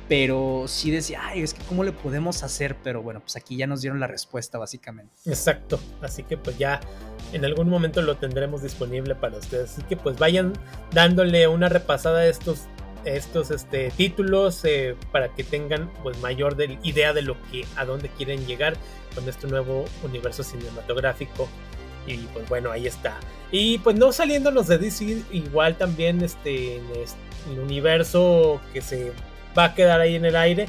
[0.08, 3.68] pero sí decía, ay, es que cómo le podemos hacer, pero bueno, pues aquí ya
[3.68, 5.14] nos dieron la respuesta básicamente.
[5.26, 6.80] Exacto, así que pues ya
[7.34, 10.54] en algún momento lo tendremos disponible para ustedes, así que pues vayan
[10.92, 12.68] dándole una repasada a estos
[13.06, 18.10] estos este, títulos eh, para que tengan pues mayor idea de lo que a dónde
[18.10, 18.76] quieren llegar
[19.14, 21.48] con este nuevo universo cinematográfico.
[22.08, 23.20] Y pues bueno ahí está.
[23.52, 27.20] Y pues no saliéndonos de DC igual también este, en este,
[27.52, 29.12] el universo que se
[29.58, 30.68] va a quedar ahí en el aire.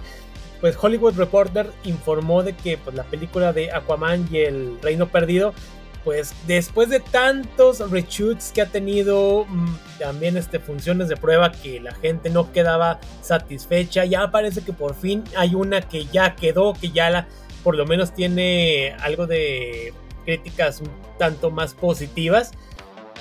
[0.61, 5.53] Pues Hollywood Reporter informó de que pues, la película de Aquaman y el Reino Perdido,
[6.03, 11.81] pues después de tantos reshoots que ha tenido, mm, también este, funciones de prueba que
[11.81, 16.75] la gente no quedaba satisfecha, ya parece que por fin hay una que ya quedó,
[16.75, 17.27] que ya la,
[17.65, 19.93] por lo menos tiene algo de
[20.25, 22.53] críticas un tanto más positivas.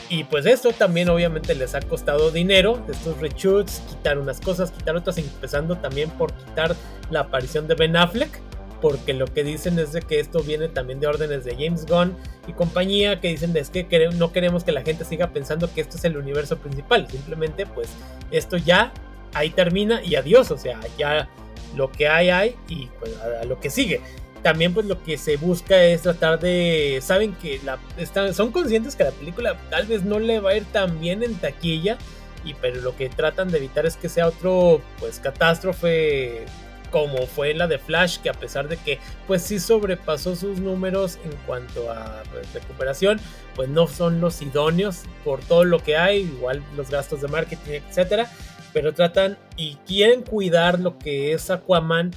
[0.09, 4.95] Y pues esto también obviamente les ha costado dinero, estos reshoots, quitar unas cosas, quitar
[4.95, 6.75] otras, empezando también por quitar
[7.09, 8.39] la aparición de Ben Affleck,
[8.81, 12.15] porque lo que dicen es de que esto viene también de órdenes de James Gunn
[12.47, 15.97] y compañía, que dicen es que no queremos que la gente siga pensando que esto
[15.97, 17.89] es el universo principal, simplemente pues
[18.29, 18.93] esto ya
[19.33, 21.27] ahí termina y adiós, o sea, ya
[21.75, 24.01] lo que hay hay y pues a lo que sigue
[24.45, 28.95] también pues lo que se busca es tratar de, saben que la, están, son conscientes
[28.95, 31.97] que la película tal vez no le va a ir tan bien en taquilla,
[32.43, 36.45] y pero lo que tratan de evitar es que sea otro pues catástrofe
[36.91, 41.17] como fue la de Flash, que a pesar de que pues sí sobrepasó sus números
[41.25, 42.21] en cuanto a
[42.53, 43.19] recuperación,
[43.55, 47.79] pues no son los idóneos por todo lo que hay, igual los gastos de marketing,
[47.89, 48.29] etcétera,
[48.73, 52.11] pero tratan y quieren cuidar lo que es Aquaman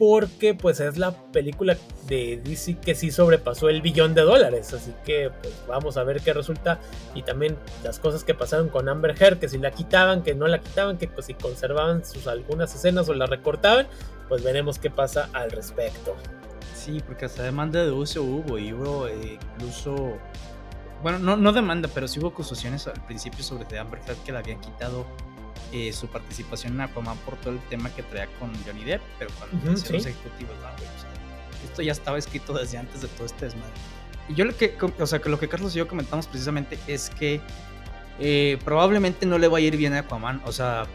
[0.00, 1.76] porque pues es la película
[2.06, 6.22] de DC que sí sobrepasó el billón de dólares, así que pues vamos a ver
[6.22, 6.80] qué resulta
[7.14, 10.46] y también las cosas que pasaron con Amber Heard, que si la quitaban, que no
[10.46, 13.88] la quitaban, que pues si conservaban sus algunas escenas o la recortaban,
[14.26, 16.16] pues veremos qué pasa al respecto.
[16.74, 20.16] Sí, porque hasta demanda de uso hubo y hubo eh, incluso,
[21.02, 24.38] bueno, no, no demanda, pero sí hubo acusaciones al principio sobre Amber Heard que la
[24.38, 25.04] habían quitado
[25.72, 29.30] eh, su participación en Aquaman por todo el tema que traía con Johnny Depp, pero
[29.38, 30.54] cuando los ejecutivos,
[31.64, 33.72] Esto ya estaba escrito desde antes de todo este desmadre.
[34.28, 37.10] Y yo lo que, o sea, que lo que Carlos y yo comentamos precisamente es
[37.10, 37.40] que
[38.18, 40.86] eh, probablemente no le va a ir bien a Aquaman, o sea,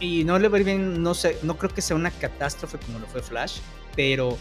[0.00, 2.78] y no le va a ir bien, no sé, no creo que sea una catástrofe
[2.78, 3.58] como lo fue Flash,
[3.94, 4.36] pero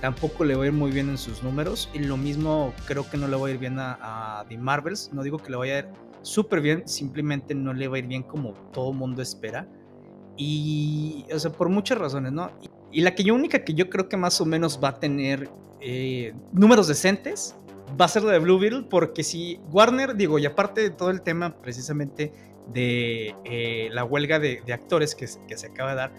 [0.00, 1.88] tampoco le va a ir muy bien en sus números.
[1.94, 5.10] Y lo mismo creo que no le va a ir bien a, a The Marvels.
[5.12, 5.88] No digo que le vaya a ir
[6.24, 9.68] súper bien, simplemente no le va a ir bien como todo mundo espera.
[10.36, 12.50] Y, o sea, por muchas razones, ¿no?
[12.90, 15.50] Y, la que yo única que yo creo que más o menos va a tener
[15.80, 17.56] eh, números decentes
[18.00, 21.10] va a ser la de Blue Beetle, porque si Warner, digo, y aparte de todo
[21.10, 22.32] el tema precisamente
[22.72, 26.12] de eh, la huelga de, actores que, se acaba de dar,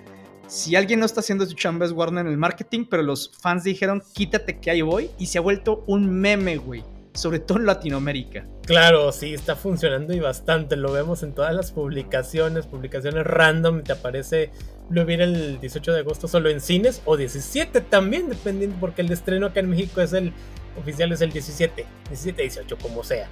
[0.48, 4.04] si alguien no está haciendo su chamba Warner en el marketing, pero los fans dijeron,
[4.14, 6.84] quítate que ahí voy, y se ha vuelto un meme, güey
[7.16, 8.46] sobre todo en Latinoamérica.
[8.66, 10.76] Claro, sí, está funcionando y bastante.
[10.76, 13.84] Lo vemos en todas las publicaciones, publicaciones random.
[13.84, 14.52] Te aparece
[14.90, 19.12] lo viene el 18 de agosto solo en cines o 17 también, dependiendo, porque el
[19.12, 20.32] estreno acá en México es el
[20.80, 23.28] oficial, es el 17, 17, 18, como sea.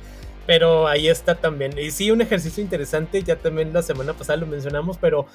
[0.47, 1.77] Pero ahí está también.
[1.77, 3.21] Y sí, un ejercicio interesante.
[3.23, 5.27] Ya también la semana pasada lo mencionamos, pero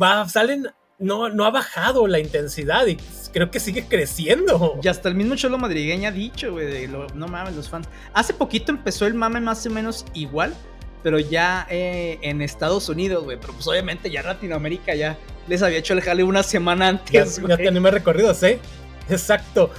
[0.00, 2.96] va, salen no, no ha bajado la intensidad y
[3.32, 4.78] creo que sigue creciendo.
[4.82, 7.88] Y hasta el mismo Cholo Madrigueña ha dicho, güey, no mames, los fans.
[8.12, 10.54] Hace poquito empezó el mame más o menos igual,
[11.02, 13.38] pero ya eh, en Estados Unidos, güey.
[13.40, 15.18] Pero pues obviamente ya en Latinoamérica ya
[15.48, 17.48] les había hecho el jale una semana antes, ya.
[17.48, 18.58] Ya tenía recorridos, ¿eh?
[19.08, 19.70] Exacto.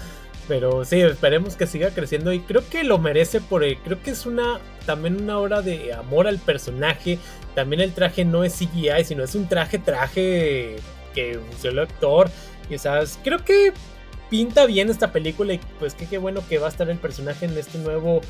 [0.48, 4.26] Pero sí, esperemos que siga creciendo y creo que lo merece por creo que es
[4.26, 7.18] una también una hora de amor al personaje.
[7.56, 10.76] También el traje no es CGI, sino es un traje traje
[11.14, 12.30] que usó el actor.
[12.78, 13.74] Sabes, creo que
[14.30, 17.58] pinta bien esta película y pues qué bueno que va a estar el personaje en
[17.58, 18.22] este nuevo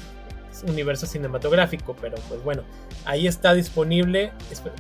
[0.68, 1.96] universo cinematográfico.
[2.00, 2.64] Pero pues bueno,
[3.06, 4.32] ahí está disponible.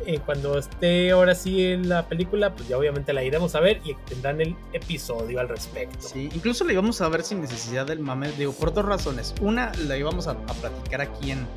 [0.05, 3.81] Eh, cuando esté ahora sí en la película, pues ya obviamente la iremos a ver
[3.83, 6.07] y tendrán el episodio al respecto.
[6.07, 9.33] Sí, incluso la íbamos a ver sin necesidad del mame, digo, por dos razones.
[9.41, 11.47] Una, la íbamos a, platicar aquí en,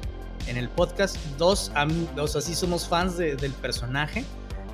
[0.46, 1.16] en el podcast.
[1.38, 1.70] Dos,
[2.16, 4.24] o sea, sí somos fans del personaje.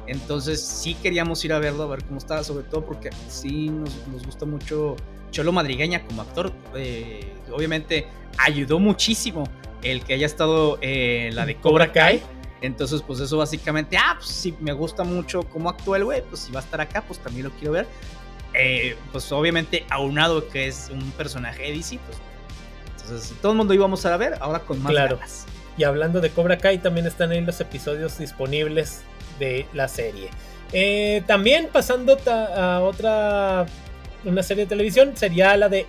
[0.07, 4.07] Entonces sí queríamos ir a verlo, a ver cómo estaba, sobre todo porque sí nos,
[4.09, 4.97] nos gusta mucho
[5.31, 6.53] Cholo Madrigueña como actor.
[6.75, 8.07] Eh, obviamente
[8.39, 9.45] ayudó muchísimo
[9.83, 12.23] el que haya estado en eh, la de Cobra Kai.
[12.61, 16.43] Entonces, pues eso básicamente, ah, pues si me gusta mucho cómo actúa el güey, pues
[16.43, 17.89] si va a estar acá, pues también lo quiero ver.
[18.55, 22.19] Eh, pues obviamente aunado que es un personaje de DC, pues
[23.03, 25.19] entonces todo el mundo íbamos a ver, ahora con más claro.
[25.77, 29.03] Y hablando de Cobra Kai, también están ahí los episodios disponibles
[29.39, 30.31] de la serie.
[30.73, 33.67] Eh, también pasando a otra
[34.25, 35.87] una serie de televisión sería la de,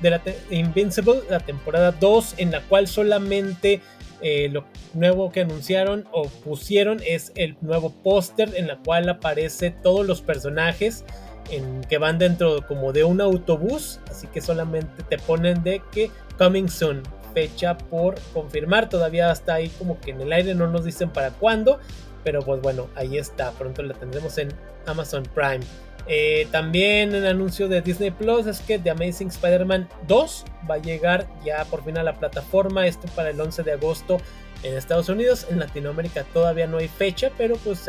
[0.00, 3.80] de la Invincible, la temporada 2, en la cual solamente
[4.20, 4.64] eh, lo
[4.94, 10.22] nuevo que anunciaron o pusieron es el nuevo póster en la cual aparece todos los
[10.22, 11.04] personajes
[11.50, 16.10] en, que van dentro como de un autobús, así que solamente te ponen de que
[16.38, 17.02] coming soon,
[17.34, 21.30] fecha por confirmar, todavía está ahí como que en el aire no nos dicen para
[21.30, 21.78] cuándo,
[22.24, 23.52] pero pues bueno, ahí está.
[23.52, 24.48] Pronto la tendremos en
[24.86, 25.60] Amazon Prime.
[26.06, 30.78] Eh, también el anuncio de Disney Plus es que The Amazing Spider-Man 2 va a
[30.78, 32.86] llegar ya por fin a la plataforma.
[32.86, 34.18] Esto para el 11 de agosto
[34.62, 35.46] en Estados Unidos.
[35.50, 37.86] En Latinoamérica todavía no hay fecha, pero pues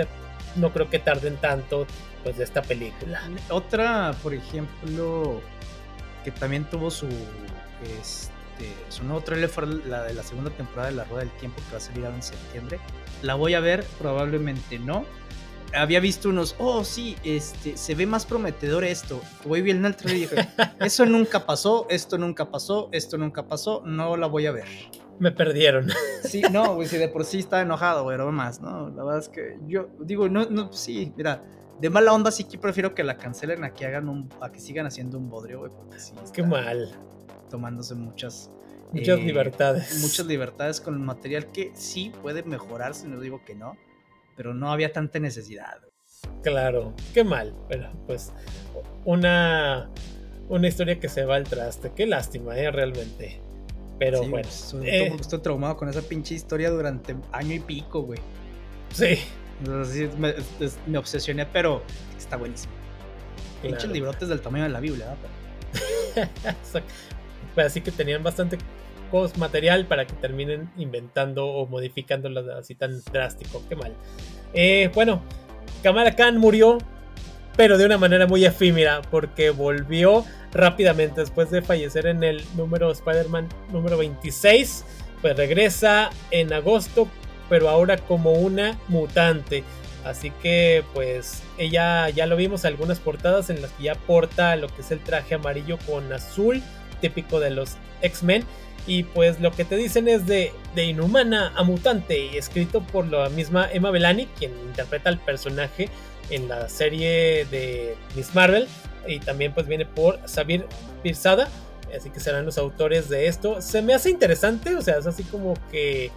[0.55, 1.88] no creo que tarden tanto
[2.23, 3.21] pues de esta película.
[3.49, 5.41] Otra, por ejemplo,
[6.23, 7.07] que también tuvo su
[7.99, 8.34] este,
[8.89, 11.71] su nuevo trailer fue la de la segunda temporada de La Rueda del Tiempo que
[11.71, 12.79] va a salir ahora en septiembre.
[13.21, 13.83] ¿La voy a ver?
[13.99, 15.05] Probablemente no.
[15.73, 19.21] Había visto unos, oh sí, este, se ve más prometedor esto.
[19.45, 20.47] Voy viendo el trailer y dije,
[20.79, 24.65] eso nunca pasó, esto nunca pasó, esto nunca pasó, no la voy a ver.
[25.19, 25.89] Me perdieron.
[26.23, 28.89] Sí, no, güey, si de por sí estaba enojado, güey, no más, ¿no?
[28.89, 31.43] La verdad es que yo digo, no, no, sí, mira,
[31.79, 34.59] de mala onda sí que prefiero que la cancelen a que hagan un, a que
[34.59, 36.13] sigan haciendo un bodrio, güey, porque sí.
[36.33, 36.89] Qué mal.
[37.49, 38.51] Tomándose muchas
[38.91, 39.99] Muchas eh, libertades.
[40.01, 43.77] Muchas libertades con el material que sí puede mejorarse, no digo que no,
[44.37, 45.81] pero no había tanta necesidad.
[46.43, 48.31] Claro, qué mal, pero pues
[49.03, 49.89] una,
[50.47, 52.71] una historia que se va al traste, qué lástima, ¿eh?
[52.71, 53.41] realmente.
[53.99, 54.47] Pero bueno.
[54.83, 58.19] Eh, estoy traumado con esa pinche historia durante año y pico, güey.
[58.93, 59.19] Sí.
[60.17, 61.81] me, obsesioné, pero
[62.17, 62.73] está buenísimo.
[63.61, 65.15] Pinches librotes del tamaño de la Biblia,
[67.57, 68.57] Así que tenían bastante
[69.37, 73.61] material para que terminen inventando o modificándolo así tan drástico.
[73.69, 73.93] Qué mal.
[74.53, 75.21] Eh, bueno,
[75.83, 76.77] Kamala Khan murió,
[77.55, 82.91] pero de una manera muy efímera, porque volvió rápidamente después de fallecer en el número
[82.91, 84.85] Spider-Man número 26.
[85.21, 87.07] Pues regresa en agosto,
[87.49, 89.63] pero ahora como una mutante.
[90.03, 94.67] Así que pues ella ya lo vimos algunas portadas en las que ya porta lo
[94.67, 96.61] que es el traje amarillo con azul,
[96.95, 98.43] típico de los X-Men.
[98.87, 103.29] Y pues lo que te dicen es de, inhumana a mutante, y escrito por la
[103.29, 105.89] misma Emma Bellani, quien interpreta al personaje
[106.29, 108.67] en la serie de Miss Marvel.
[109.07, 110.65] Y también pues viene por Sabir
[111.01, 111.47] Pirzada,
[111.95, 113.61] así que serán los autores de esto.
[113.61, 116.11] Se me hace interesante, o sea, es así como que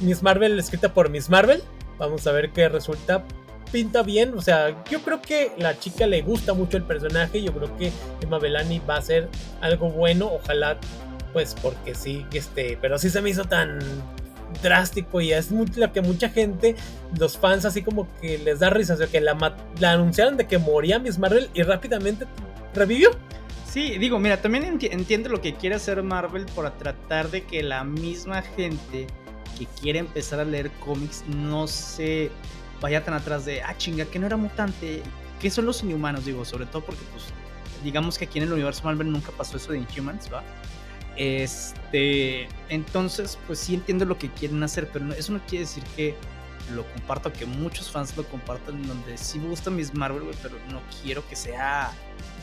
[0.00, 1.62] Miss Marvel escrita por Miss Marvel.
[1.98, 3.24] Vamos a ver qué resulta.
[3.72, 7.42] Pinta bien, o sea, yo creo que la chica le gusta mucho el personaje.
[7.42, 9.30] Yo creo que Emma Bellani va a ser
[9.62, 10.30] algo bueno.
[10.30, 10.78] Ojalá,
[11.32, 13.78] pues, porque sí, este, pero sí se me hizo tan
[14.62, 16.76] drástico y es lo que mucha gente,
[17.18, 18.92] los fans, así como que les da risa.
[18.94, 19.36] O sea, que la,
[19.82, 22.26] anunciaron de que moría Miss Marvel y rápidamente
[22.74, 23.10] revivió.
[23.66, 27.84] Sí, digo, mira, también entiendo lo que quiere hacer Marvel por tratar de que la
[27.84, 29.06] misma gente
[29.58, 32.30] que quiere empezar a leer cómics no se
[32.82, 35.02] vaya tan atrás de, ah, chinga, que no era mutante,
[35.40, 36.26] ¿qué son los inhumanos?
[36.26, 37.24] Digo, sobre todo porque, pues,
[37.82, 40.42] digamos que aquí en el universo Marvel nunca pasó eso de Inhumans, ¿va?
[41.16, 46.14] Este, entonces, pues sí entiendo lo que quieren hacer, pero eso no quiere decir que
[46.74, 50.80] lo comparto, que muchos fans lo compartan, donde sí me gusta Miss Marvel, pero no
[51.02, 51.92] quiero que sea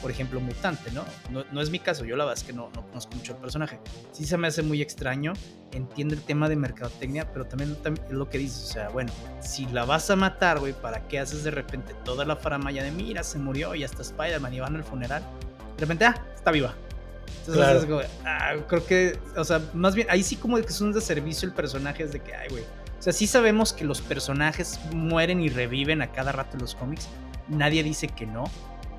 [0.01, 1.03] por ejemplo, mutante, ¿no?
[1.51, 1.61] ¿no?
[1.61, 3.79] es mi caso, yo la verdad es que no, no conozco mucho el personaje.
[4.11, 5.33] Sí se me hace muy extraño,
[5.71, 9.65] entiendo el tema de mercadotecnia, pero también, es lo que dices, o sea, bueno, si
[9.67, 13.23] la vas a matar, güey, ¿para qué haces de repente toda la faramaya de mira,
[13.23, 15.23] se murió y hasta Spider-Man y van al funeral?
[15.75, 16.73] De repente, ah, está viva.
[17.39, 18.01] Entonces, claro.
[18.25, 21.53] ah, creo que, o sea, más bien, ahí sí como que es un deservicio el
[21.53, 22.63] personaje, es de que, ay, güey.
[22.63, 26.75] O sea, sí sabemos que los personajes mueren y reviven a cada rato en los
[26.75, 27.07] cómics.
[27.47, 28.43] Nadie dice que no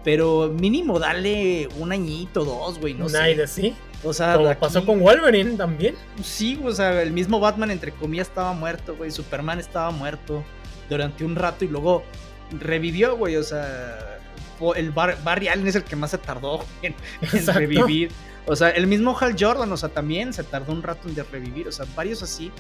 [0.05, 3.75] pero mínimo dale un añito, dos, güey, no un aire, sí.
[4.03, 5.95] O sea, como pasó con Wolverine también.
[6.23, 10.43] Sí, o sea, el mismo Batman entre comillas estaba muerto, güey, Superman estaba muerto
[10.89, 12.03] durante un rato y luego
[12.59, 14.21] revivió, güey, o sea,
[14.75, 16.95] el Barry Allen es el que más se tardó en,
[17.47, 18.11] revivir.
[18.47, 21.69] O sea, el mismo Hal Jordan, o sea, también se tardó un rato en revivir,
[21.69, 22.51] o sea, varios así,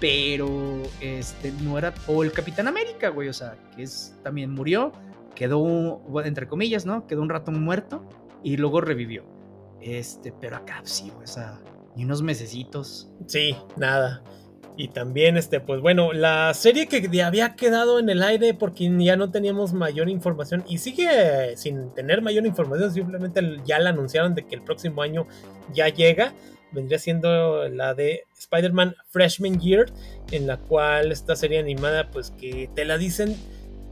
[0.00, 4.92] pero este no era o el Capitán América, güey, o sea, que es también murió
[5.38, 7.06] quedó, entre comillas, ¿no?
[7.06, 8.04] Quedó un rato muerto
[8.42, 9.24] y luego revivió.
[9.80, 11.60] Este, pero acá sí, o sea,
[11.94, 13.08] y unos mesecitos.
[13.28, 14.24] Sí, nada.
[14.76, 19.16] Y también, este, pues bueno, la serie que había quedado en el aire porque ya
[19.16, 24.44] no teníamos mayor información y sigue sin tener mayor información, simplemente ya la anunciaron de
[24.44, 25.28] que el próximo año
[25.72, 26.34] ya llega.
[26.72, 29.86] Vendría siendo la de Spider-Man Freshman Year,
[30.32, 33.36] en la cual esta serie animada, pues que te la dicen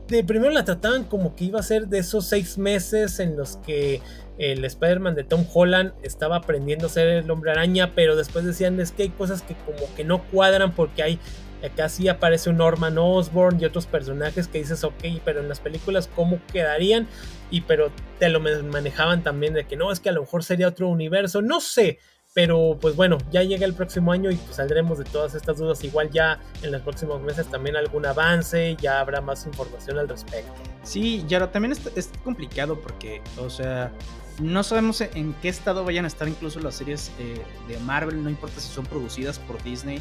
[0.08, 3.56] de primero la trataban como que iba a ser de esos seis meses en los
[3.58, 4.00] que
[4.38, 8.78] el Spider-Man de Tom Holland estaba aprendiendo a ser el hombre araña, pero después decían
[8.80, 11.18] es que hay cosas que como que no cuadran porque hay
[11.64, 15.60] acá sí aparece un Norman Osborn y otros personajes que dices ok, pero en las
[15.60, 17.08] películas cómo quedarían
[17.50, 20.68] y pero te lo manejaban también de que no, es que a lo mejor sería
[20.68, 21.98] otro universo, no sé,
[22.36, 25.82] pero pues bueno, ya llega el próximo año y pues saldremos de todas estas dudas.
[25.84, 30.52] Igual ya en los próximos meses también algún avance, ya habrá más información al respecto.
[30.82, 33.90] Sí, ya también es, complicado porque, o sea,
[34.38, 38.28] no sabemos en qué estado vayan a estar incluso las series eh, de Marvel, no
[38.28, 39.98] importa si son producidas por Disney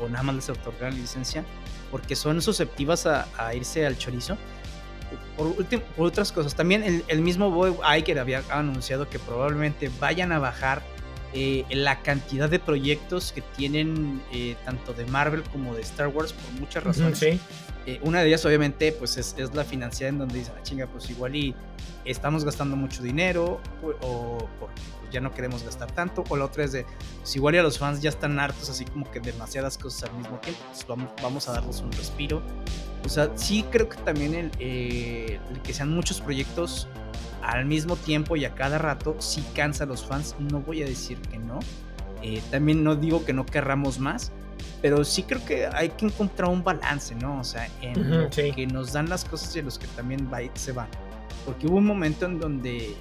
[0.00, 1.44] o nada más les otorgan licencia,
[1.90, 3.26] porque son susceptivas a,
[3.56, 4.38] irse al chorizo.
[5.36, 5.66] Por,
[5.96, 10.38] por, otras cosas, también el, el mismo Boy Iger había anunciado que probablemente vayan a
[10.38, 10.80] bajar
[11.34, 16.34] eh, la cantidad de proyectos que tienen eh, tanto de Marvel como de Star Wars
[16.34, 17.22] por muchas razones.
[17.22, 21.08] Eh, una de ellas obviamente pues es, la financiera en donde dicen, ah, chinga, pues
[21.08, 21.54] igual y
[22.04, 24.70] estamos gastando mucho dinero o, pues,
[25.10, 26.22] ya no queremos gastar tanto.
[26.28, 26.84] O la otra es de,
[27.20, 30.16] pues igual y a los fans ya están hartos así como que demasiadas cosas al
[30.18, 32.42] mismo tiempo, pues vamos, vamos a darles un respiro.
[33.06, 36.88] O sea, sí creo que también el, el que sean muchos proyectos
[37.42, 40.86] al mismo tiempo y a cada rato sí cansa a los fans, no voy a
[40.86, 41.58] decir que no.
[42.22, 44.30] Eh, también no digo que no querramos más,
[44.80, 47.40] pero sí creo que hay que encontrar un balance, ¿no?
[47.40, 50.72] O sea, en que nos dan las cosas y en los que también va, se
[50.72, 50.88] van.
[51.44, 52.94] Porque hubo un momento en donde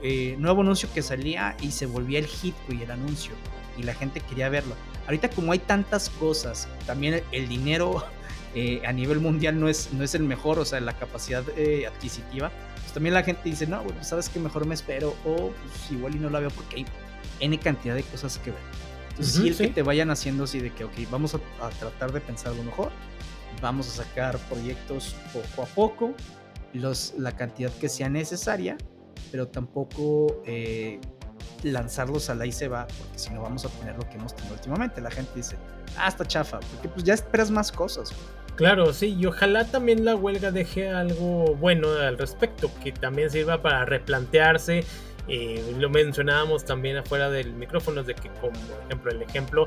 [0.00, 3.32] eh, nuevo anuncio que salía y se volvía el hit, y el anuncio,
[3.76, 4.76] y la gente quería verlo.
[5.06, 8.04] Ahorita como hay tantas cosas, también el, dinero
[8.54, 11.42] eh, a nivel mundial no es, no es el mejor, o sea, la capacidad
[11.88, 12.52] adquisitiva,
[12.88, 16.18] pues, también la gente dice, no, sabes que mejor me espero, o pues igual y
[16.18, 16.86] no la veo porque hay
[17.38, 18.60] N cantidad de cosas que ver.
[19.10, 22.22] Entonces, si el que te vayan haciendo así de que, ok, vamos a, tratar de
[22.22, 22.90] pensar lo mejor,
[23.60, 26.14] vamos a sacar proyectos poco a poco,
[26.72, 28.78] los, la cantidad que sea necesaria,
[29.30, 30.98] pero tampoco eh,
[31.62, 34.54] lanzarlos al ahí se va, porque si no vamos a tener lo que hemos tenido
[34.54, 35.00] últimamente.
[35.00, 35.56] La gente dice,
[35.96, 38.12] ah, chafa, porque pues ya esperas más cosas.
[38.56, 43.62] Claro, sí, y ojalá también la huelga deje algo bueno al respecto, que también sirva
[43.62, 44.84] para replantearse.
[45.28, 49.64] Eh, lo mencionábamos también afuera del micrófono, de que, como ejemplo, el ejemplo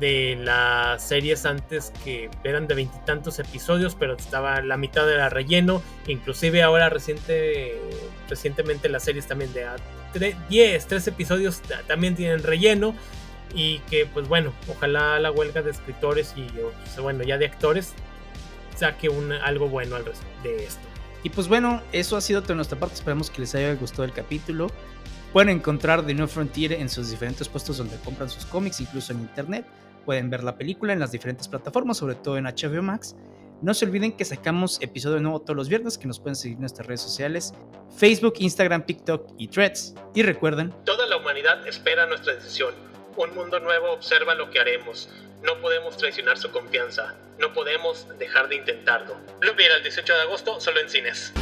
[0.00, 5.28] de las series antes que eran de veintitantos episodios, pero estaba la mitad de la
[5.28, 5.82] relleno.
[6.06, 7.80] Inclusive ahora reciente,
[8.28, 9.66] recientemente las series también de
[10.18, 12.94] 10, 3 episodios también tienen relleno.
[13.54, 16.46] Y que pues bueno, ojalá la huelga de escritores y
[17.00, 17.94] bueno, ya de actores
[18.76, 20.82] saque un, algo bueno al de esto.
[21.22, 22.94] Y pues bueno, eso ha sido todo de nuestra parte.
[22.94, 24.68] Esperamos que les haya gustado el capítulo.
[25.32, 29.20] Pueden encontrar The New Frontier en sus diferentes puestos donde compran sus cómics, incluso en
[29.20, 29.66] internet.
[30.04, 33.16] Pueden ver la película en las diferentes plataformas, sobre todo en HBO Max.
[33.62, 36.60] No se olviden que sacamos episodio nuevo todos los viernes, que nos pueden seguir en
[36.60, 37.54] nuestras redes sociales,
[37.96, 39.94] Facebook, Instagram, TikTok y Threads.
[40.14, 42.74] Y recuerden, toda la humanidad espera nuestra decisión.
[43.16, 45.08] Un mundo nuevo observa lo que haremos.
[45.42, 47.14] No podemos traicionar su confianza.
[47.38, 49.16] No podemos dejar de intentarlo.
[49.40, 51.32] Lo viera el 18 de agosto solo en cines.